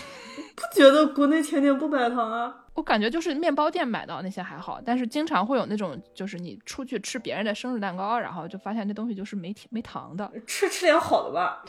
[0.56, 2.62] 不觉得国内甜点不摆糖啊？
[2.74, 10.30] 我感觉就是面包店买到那些还好，但是经常会有那种，就是你出去吃别人的生日蛋糕，然后就发现那东西就是没甜没糖的。
[10.46, 11.62] 吃吃点好的吧，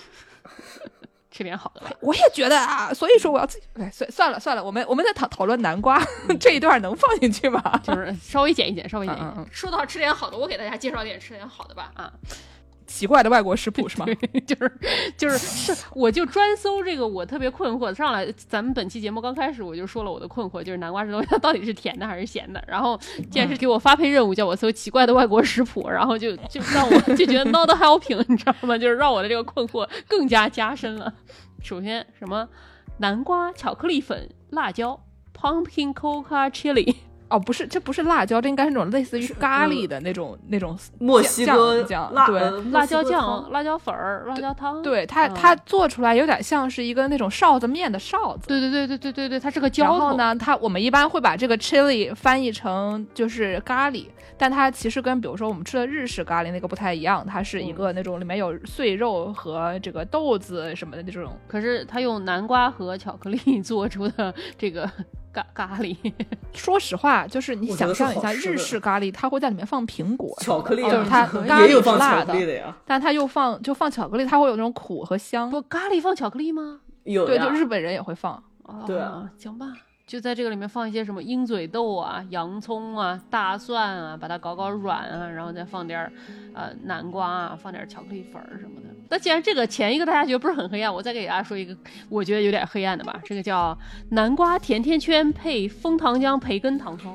[1.32, 1.84] 吃点好的。
[2.02, 3.66] 我也觉得啊，所以说我要自己。
[3.76, 6.02] 哎，算算了算了，我们我们在讨讨论南瓜
[6.40, 7.62] 这一段能放进去吗？
[7.84, 9.48] 就是稍微剪一剪，稍微剪一剪。
[9.52, 12.12] 说到吃点好的，我给大家介绍点吃点好的吧啊。
[12.88, 14.06] 奇怪的外国食谱是吗？
[14.48, 14.72] 就是
[15.18, 17.94] 就是是，我就专搜这个，我特别困惑。
[17.94, 22.64] 上来咱们本期节目刚开始我就说了我的困惑，就是南瓜这东西它到底是甜的还是咸的？
[22.68, 22.98] 然后
[23.30, 28.78] 既然是给我发配任务，叫我搜奇怪的外国食谱，然后就就让我就觉得 not helping，你知道吗？
[28.78, 31.14] 就是让我的这个困惑更加加深了。
[31.62, 32.48] 首先什么
[33.00, 35.04] 南瓜巧克力粉辣椒
[35.38, 36.96] pumpkin coca chili。
[37.30, 42.39] 哦，不是，这不是辣椒，这应该是那种类似于咖喱的那种那种墨西哥酱，对，
[42.71, 44.82] 辣椒酱、辣椒粉儿、辣椒汤。
[44.82, 48.47] 对它，它做出来有点像是一个那种臊子面的臊子。
[48.47, 49.91] 对对对对对对对，它是个浇头。
[49.91, 54.05] 然后呢，它我们一般会把这个 chili 翻译成就是咖喱，
[54.38, 61.38] 但它其实跟比如说我们吃的日式咖喱那个不太一样，它是一个那种里面有碎肉和这个豆子什么的那种。
[61.47, 64.89] 可是它用南瓜和巧克力 做出的这个。
[65.54, 65.96] 咖咖喱，
[66.54, 72.76] 说实话，就是你想象一下日式咖喱，它会在里面放苹果、 巧克力，就是它咖喱是辣的呀。
[72.86, 75.50] 但它又放就放巧克力，它会有那种苦和香。
[75.50, 76.80] 不，咖喱放巧克力吗？
[77.04, 78.42] 有，对，就日本人也会放。
[78.86, 79.68] 对啊，行吧。
[80.08, 86.12] 就在这个里面放一些什么鹰嘴豆啊、洋葱啊、大蒜啊，把它搞搞软啊，然后再放点儿
[86.53, 88.88] 呃南瓜啊，放点巧克力粉儿什么的。
[89.10, 91.76] 那既然这个前一个大家觉得不是很黑暗，我再给大家说一个
[92.08, 93.20] 我觉得有点黑暗的吧。
[93.26, 93.78] 这个叫
[94.12, 97.14] 南瓜甜甜圈配枫糖浆培根糖霜。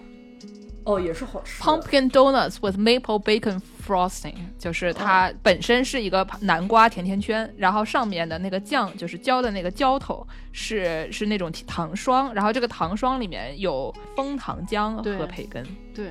[0.84, 1.62] 哦，也是好吃。
[1.62, 15.64] Pumpkin donuts with maple bacon frosting，就是它本身是一个南瓜甜甜圈，然后上面的那个酱就是浇的那个浇头是是那种糖霜，然后这个糖霜里面有枫糖浆和培根。
[15.94, 16.10] 对，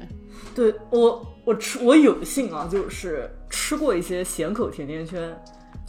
[0.55, 5.36] 对我我吃我有幸啊，就是吃过一些咸口甜甜圈。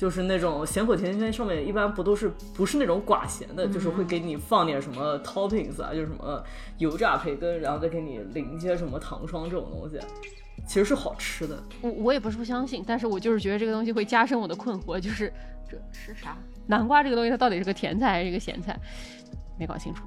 [0.02, 6.42] 就是那种咸口甜甜圈上面一般不都是不是那种寡咸的，就是会给你放点什么 toppings 啊，就是什么
[6.78, 10.00] 油炸培根，然后再给你淋一些什么糖霜这种东西，
[10.66, 11.62] 其实是好吃的。
[11.82, 15.32] 我我也不是不相信，但是我就是觉得这个东西会加深我的困惑，就是
[15.70, 16.36] 这是啥？
[16.66, 18.76] 南瓜这个东西它到底是个甜菜还是一个咸菜？
[19.56, 20.02] 没搞清楚，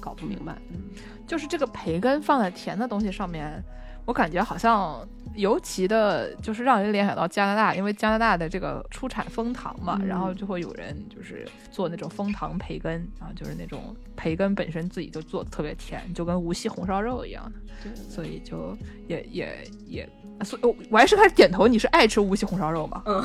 [0.00, 0.56] 搞不明白。
[0.72, 0.90] 嗯，
[1.24, 3.62] 就是这个培根放在甜的东西上面。
[4.04, 5.06] 我感觉好像
[5.36, 17.44] 尤其的，就是让人联想到加拿大，因为加拿大的这个出产枫糖嘛，然后就会有人就是做那种枫糖培根，然后就是那种培根本身自己就做的特别甜，就跟无锡红烧肉一样
[17.84, 18.76] 的，所以就
[19.06, 20.08] 也也也。
[20.44, 21.66] 所以，我还是开始点头。
[21.66, 23.02] 你是爱吃无锡红烧肉吗？
[23.06, 23.22] 嗯，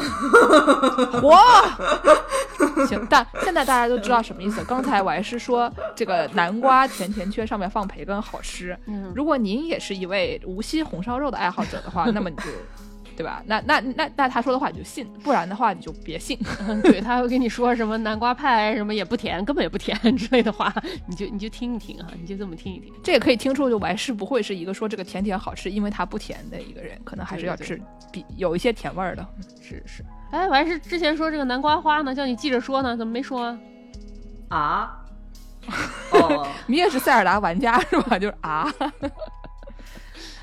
[1.24, 1.42] 哇，
[2.88, 3.06] 行。
[3.10, 4.64] 但现在大家都知道什么意思。
[4.64, 8.78] 刚才我还是说这个南瓜甜甜圈上面放培根好吃。
[8.86, 12.44] 嗯，如果您也是一位无锡红烧肉的爱好者的话，那么你就。
[13.16, 13.44] 对吧？
[13.46, 16.38] 那那那那他说的话你就信，不然的话你就别信。
[16.84, 20.74] 对他会跟你说什么南瓜派什么也不甜，根本也不甜之类的话，
[21.08, 22.94] 你就你就听一听啊，你就这么听一听。
[23.04, 27.80] 这也可以听出，就完是不会是一个说这个甜甜好吃，因为它不甜的一个人，可能还是要吃
[28.12, 29.26] 比有一些甜味儿的。
[29.62, 30.04] 是是。
[30.32, 33.58] 哎，我还是之前说这个南瓜花呢，叫你记着说呢，怎么没说
[34.50, 34.98] 啊？
[36.14, 38.18] 哦，你也是塞尔达玩家是吧？
[38.18, 38.66] 就是啊。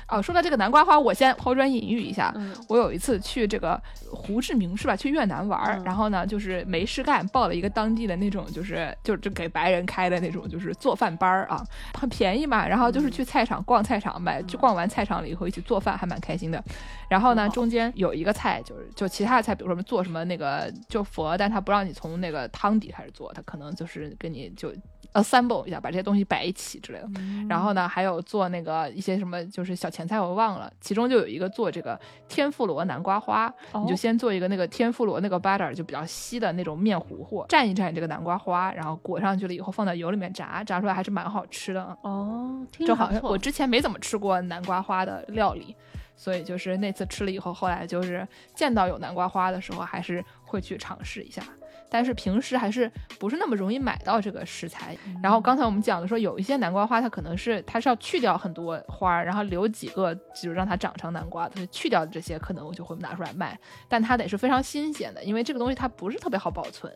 [0.09, 2.33] 哦，说到这个南瓜花，我先抛砖引玉一下。
[2.67, 3.79] 我有一次去这个
[4.11, 12.67] 胡志明市吧，去越南玩，然后呢，就是没事干，报了一个当地的那种，就是就是给白人开的那种，就是做饭班儿啊，很便宜嘛。
[12.67, 16.63] 然后就是去菜场逛菜场买，就逛完菜场了以后一起做饭，还蛮开心的。
[17.07, 24.73] 然后呢，中间有一个菜，就是就其他的菜，比如说做什么那个就佛，但他不让你从那个汤底开始做，他可能就是跟你就。
[25.13, 27.09] Assemble 一下，把这些东西摆一起之类的。
[27.49, 30.71] 然后呢，还有做那个一些什么，就是小前菜，我忘了。
[30.79, 33.51] 其中就有一个做这个天妇罗南瓜花，
[33.83, 41.97] 你就先做一个那个天妇罗那个 butter，就比较稀的那种面糊糊，蘸一蘸这个南瓜花，然后裹上去了以后放在油里面炸，炸出来还是蛮好吃的。
[42.01, 45.75] 哦，就好像我之前没怎么吃过南瓜花的料理，
[46.15, 51.41] 所以就是那次吃了以后，后来就是见到有南瓜花的时候，还是会去尝试一下。
[51.89, 54.97] 但是平时还是不是那么容易买到这个食材。
[55.23, 61.49] 然后刚才我们讲的说，有一些南瓜花，它可能是它是要去掉很多花，然后留几个，就让它长成南瓜。
[61.49, 63.57] 它去掉的这些，可能我就会拿出来卖。
[63.87, 66.93] 但它得是非常新鲜的，因为这个东西它不是特别好保存，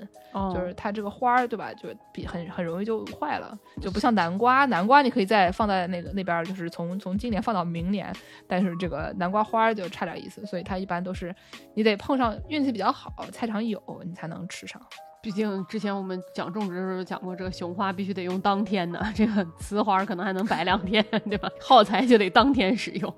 [0.53, 1.73] 就是它这个花儿，对吧？
[1.73, 4.65] 就比很很容易就坏了，就不像南瓜。
[4.65, 8.13] 南瓜你可以再放在那个那边，就是从从今年放到明年。
[8.47, 11.33] 但是这个南瓜花就差点意思，所以它一般都是
[11.73, 14.82] 你得碰上运气比较好，菜场有你才能吃上。
[15.23, 21.49] 毕竟之前我们讲种植的时候讲过，这个雄花必须得用当天的，这个雌花可能还能摆两天， 对吧？
[21.61, 23.15] 耗材就得当天使用。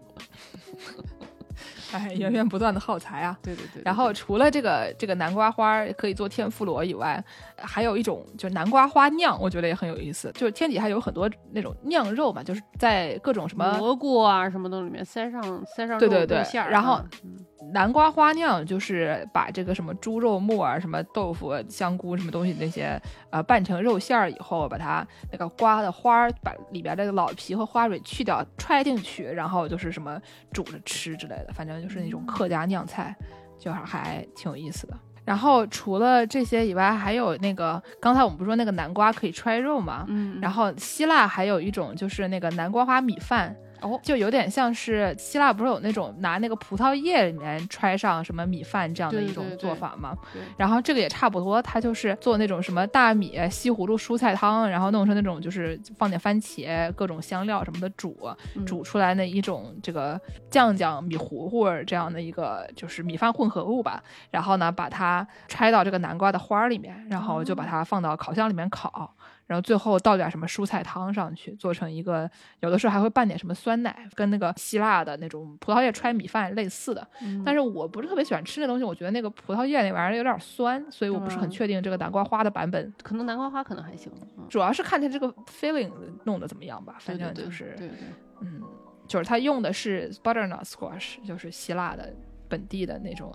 [1.92, 3.36] 哎，源源不断的耗材啊！
[3.42, 3.82] 对对对。
[3.84, 7.24] 然后除了这个这个南瓜花可以做天妇罗以外，
[7.58, 10.32] 还有一种就是南瓜花酿，我觉得也很有意思。
[10.34, 17.02] 就是天底下有很多那种酿肉嘛，就是在各种什么蘑菇啊什么东西里面塞上塞上对对对馅儿，然后。
[17.74, 23.00] 南瓜花酿就是把这个什么猪肉末啊、什么豆腐、香菇什么东西那些
[23.30, 30.20] 呃拌成肉馅儿以后，把它那个瓜的花儿把里边那个老皮和花蕊去掉，揣进去，然后就是什么
[30.54, 33.16] 煮着吃之类的，反正就是那种客家酿菜，
[33.60, 34.98] 就还挺有意思的。
[35.26, 40.06] 然后除了这些以外，还有那个刚才我们不是说那个南瓜可以揣肉吗？
[40.08, 43.56] 嗯，然后希腊还有一种就是那个南瓜花米饭。
[43.86, 50.18] 哦，就有点像是希腊不是有那种拿那个葡萄叶里面揣上什么米饭这样的一种做法吗？
[50.34, 50.42] 对。
[50.58, 58.18] 然后这个也差不多，它就是做那种什么大米西葫芦蔬菜汤，然后弄成那种就是放点番茄、各种香料什么的煮，
[58.66, 60.20] 煮出来那一种这个
[60.50, 64.02] 酱酱米糊糊这样的一个就是米饭混合物吧。
[64.32, 69.14] 然后呢，把它揣到这个南瓜的花里面，然后就把它放到烤箱里面烤。
[69.48, 72.28] 然后最后倒点什么蔬菜汤上去，做成一个，
[72.62, 77.08] 有的时候还会拌点什么酸奶，跟那个希腊的那种葡萄叶揣米饭类似的。
[77.46, 82.92] 但是我不是特别喜欢吃那东西，我觉得那个葡萄叶那玩意儿有点酸，所以我不是很确定这个南瓜花的版本。
[83.04, 84.12] 可能南瓜花可能还行，
[84.50, 85.92] 主要是看它这个 filling
[86.24, 86.96] 弄得怎么样吧。
[87.00, 87.98] 反正就是，对对，
[88.42, 88.64] 嗯，
[89.08, 92.12] 就是它用的是 butternut squash，就是希腊的
[92.50, 93.32] 本地的那种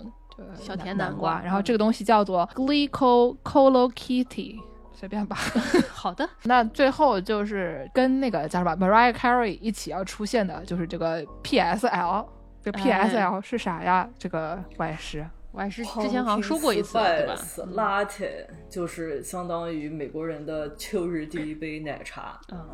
[0.55, 1.41] 小甜南瓜。
[1.41, 4.59] 然后这个东西叫做 glycocolloquity。
[5.01, 5.35] 随便吧，
[5.91, 6.29] 好的。
[6.43, 12.27] 那最后就是跟那个叫什么 Mariah Carey 一起要出现的，就是这个 PSL。
[12.63, 14.07] 这 PSL 是啥呀？
[14.19, 17.35] 这个外师，外师之前好像说过一次，对吧
[17.75, 22.39] ？Latte 就是相当于美国人的秋日第一杯奶茶。
[22.53, 22.69] 嗯，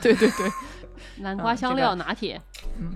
[0.00, 0.48] 对 对对。
[1.18, 2.40] 南瓜香料拿铁，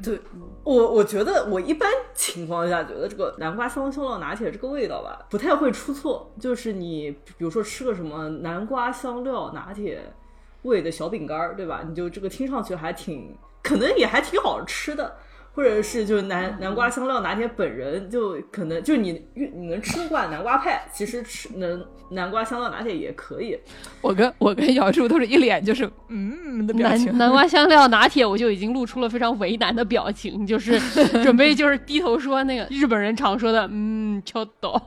[0.02, 0.20] 对
[0.62, 6.32] 我我觉得我一般情况下觉得这个南瓜香香料拿铁这个味道吧，不太会出错。
[6.40, 10.00] 就是你比如说吃个什么南瓜香料拿铁
[10.62, 11.82] 味的小饼干儿，对吧？
[11.86, 15.16] 你就这个听上去还挺，可能也还挺好吃的。
[15.54, 23.58] 或者是就是南南瓜香料拿铁本人就可能就你你能吃得惯南瓜派，其实吃能南瓜香料拿铁也可以。
[24.00, 27.16] 我跟我跟姚柱都是一脸就是嗯的表情。
[27.16, 30.78] 南瓜香料拿铁我就已经露出了非常为难的表情，就是
[31.22, 34.80] 准备就是低头说那个日本人常说的嗯，秋豆。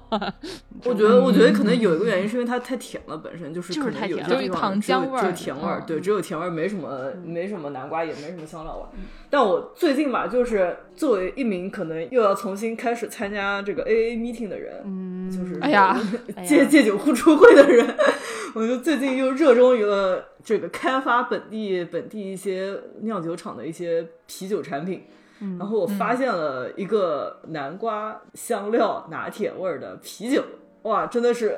[0.83, 8.99] 我觉得我觉得可能有一个原因是因为它太甜了，本身就是就是太甜，就是糖浆味儿，就甜味儿，对，只有甜味儿，没什么没什么南瓜，也没什么香料味。
[9.29, 10.56] 但我最近吧，就是
[10.95, 15.99] 作为一名可能又要重新开始参加这个 AA meeting 的人，嗯，就是哎呀，
[16.45, 17.95] 戒戒酒互助会的人，
[18.55, 25.03] 我就最近又热衷于了这个开发本地本地一些酿酒厂的一些啤酒产品，
[25.59, 30.43] 然后我发现了一个南瓜香料拿铁味儿的啤酒，
[30.83, 31.57] 哇，真的是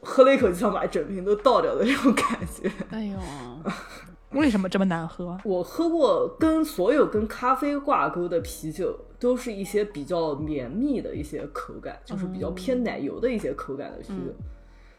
[0.00, 3.16] 喝了一口就想把整瓶都倒掉的这种感觉，哎呦。
[4.32, 5.38] 为什么这么难喝？
[5.44, 14.34] 我喝过跟所有跟咖啡挂钩的啤酒，都是一些比较绵密的一些口感，就是比较偏奶油的一些口感的啤酒。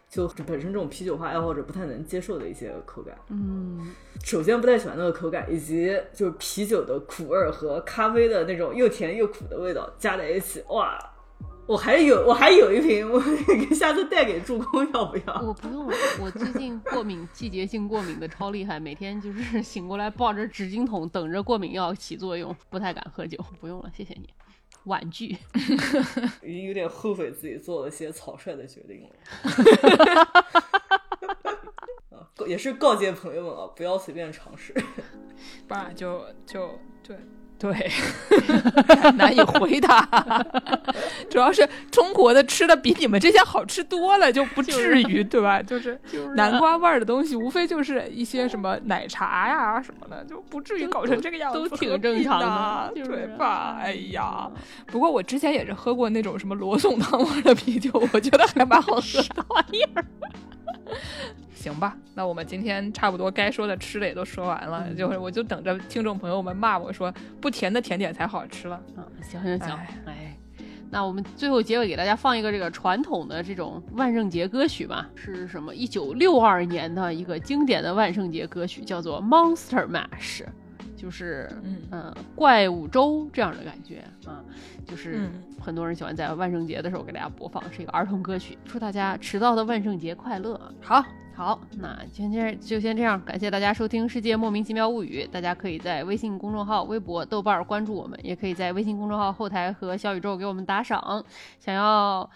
[0.10, 3.16] 就本身这种啤酒花爱好者不太能接受的一些口感。
[3.28, 10.98] 嗯，首先不太喜欢那个口感，以及就是啤酒的苦味和咖啡的那种又甜又苦的味道加在一起，哇！
[11.70, 13.22] 我还有我还有一瓶，我
[13.76, 15.40] 下次带给助攻要不要？
[15.40, 23.38] 我不用了，我最近过敏，季节性过敏的超厉害，每天就是醒过来抱着纸巾桶等着过敏药起作用，不太敢喝酒。
[23.62, 24.28] 不用了，谢谢你。
[24.86, 25.38] 婉拒，
[26.42, 29.10] 已经有点后悔自己做了些草率的决定了。
[32.18, 34.74] 啊，也是告诫朋友们啊，不要随便尝试。
[35.68, 37.16] 不然就就对。
[37.60, 37.92] 对，
[39.16, 40.08] 难以回答。
[41.30, 45.62] 主要是中国的吃的比你们这些好吃多了，就不至于对吧？
[45.62, 46.00] 就是
[46.36, 53.78] 南瓜味儿的东西，无非就是一些什么奶茶呀什么的，就不至于搞成这个样子，都挺正常的，对吧？
[53.82, 54.50] 哎呀，
[54.88, 60.06] 不过我之前也是喝过那种什么罗宋汤味的啤酒，我觉得还蛮好喝的玩意儿。
[61.54, 68.82] 行吧，那我们今天差不多该说的吃的也都说完了，就是我就等着听众朋友们骂我说不甜的甜点才好吃了。
[68.96, 70.38] 嗯，行行行，哎，
[70.90, 75.76] 那我们最后结尾给大家放一个这个传统的这种万圣节歌曲吧，是什么？
[75.76, 80.44] 一九六二年的一个经典的万圣节歌曲，叫做《Monster Mash》，
[81.00, 81.50] 就是
[81.92, 84.44] 嗯怪物周这样的感觉啊，
[84.86, 90.60] 就是很多人喜欢在万圣节的时候给大家播放，是一个儿童歌曲，祝大家迟到的万圣节快乐。
[90.82, 91.02] 好。
[91.36, 95.24] 好，那今天就先这样，感谢大家收听《世界莫名其妙物语》。
[95.32, 101.24] 大家可以在微信公众号、微博、豆瓣关注我们，也可以在微信公众号后台和小宇宙给我们打赏。
[101.58, 102.30] 想要。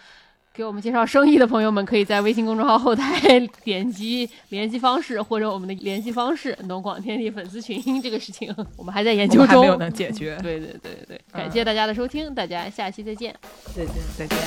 [0.56, 10.38] 给我们介绍生意的朋友们，可以在微信公众号后台点 击联系方式或者我们的联系方式，农广天地粉丝群这个事情，我们还在研究中，还没有能解决。
[10.44, 13.36] 对对对对对，感谢大家的收听，大家下期再见，
[13.76, 14.38] 再见再见。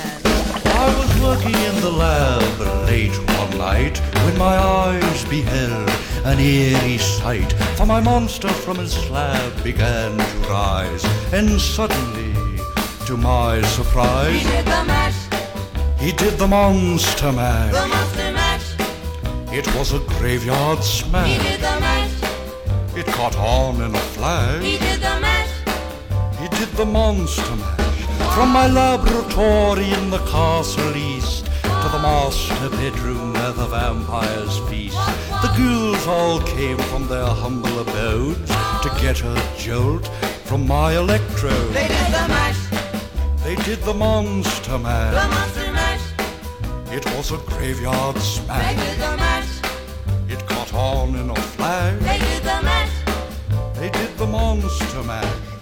[15.99, 17.73] He did the monster mash.
[17.73, 18.77] The monster mash.
[19.53, 21.29] It was a graveyard smash.
[21.29, 22.97] He did the mash.
[22.97, 24.63] It caught on in a flash.
[24.63, 25.51] He did the mash.
[26.41, 27.87] He did the monster mash.
[28.35, 34.99] From my laboratory in the castle east to the master bedroom where the vampires feast.
[35.43, 38.51] The ghouls all came from their humble abodes
[38.83, 40.07] to get a jolt
[40.45, 41.73] from my electrode.
[41.73, 42.63] They did the mash.
[43.43, 45.15] They did the monster mash.
[45.15, 45.66] The monster
[46.97, 48.75] it was a graveyard smash.
[48.75, 49.61] They did the mash.
[50.31, 52.01] It caught on in a flash.
[52.01, 52.97] They did the mash.
[53.75, 55.56] They did the monster mash.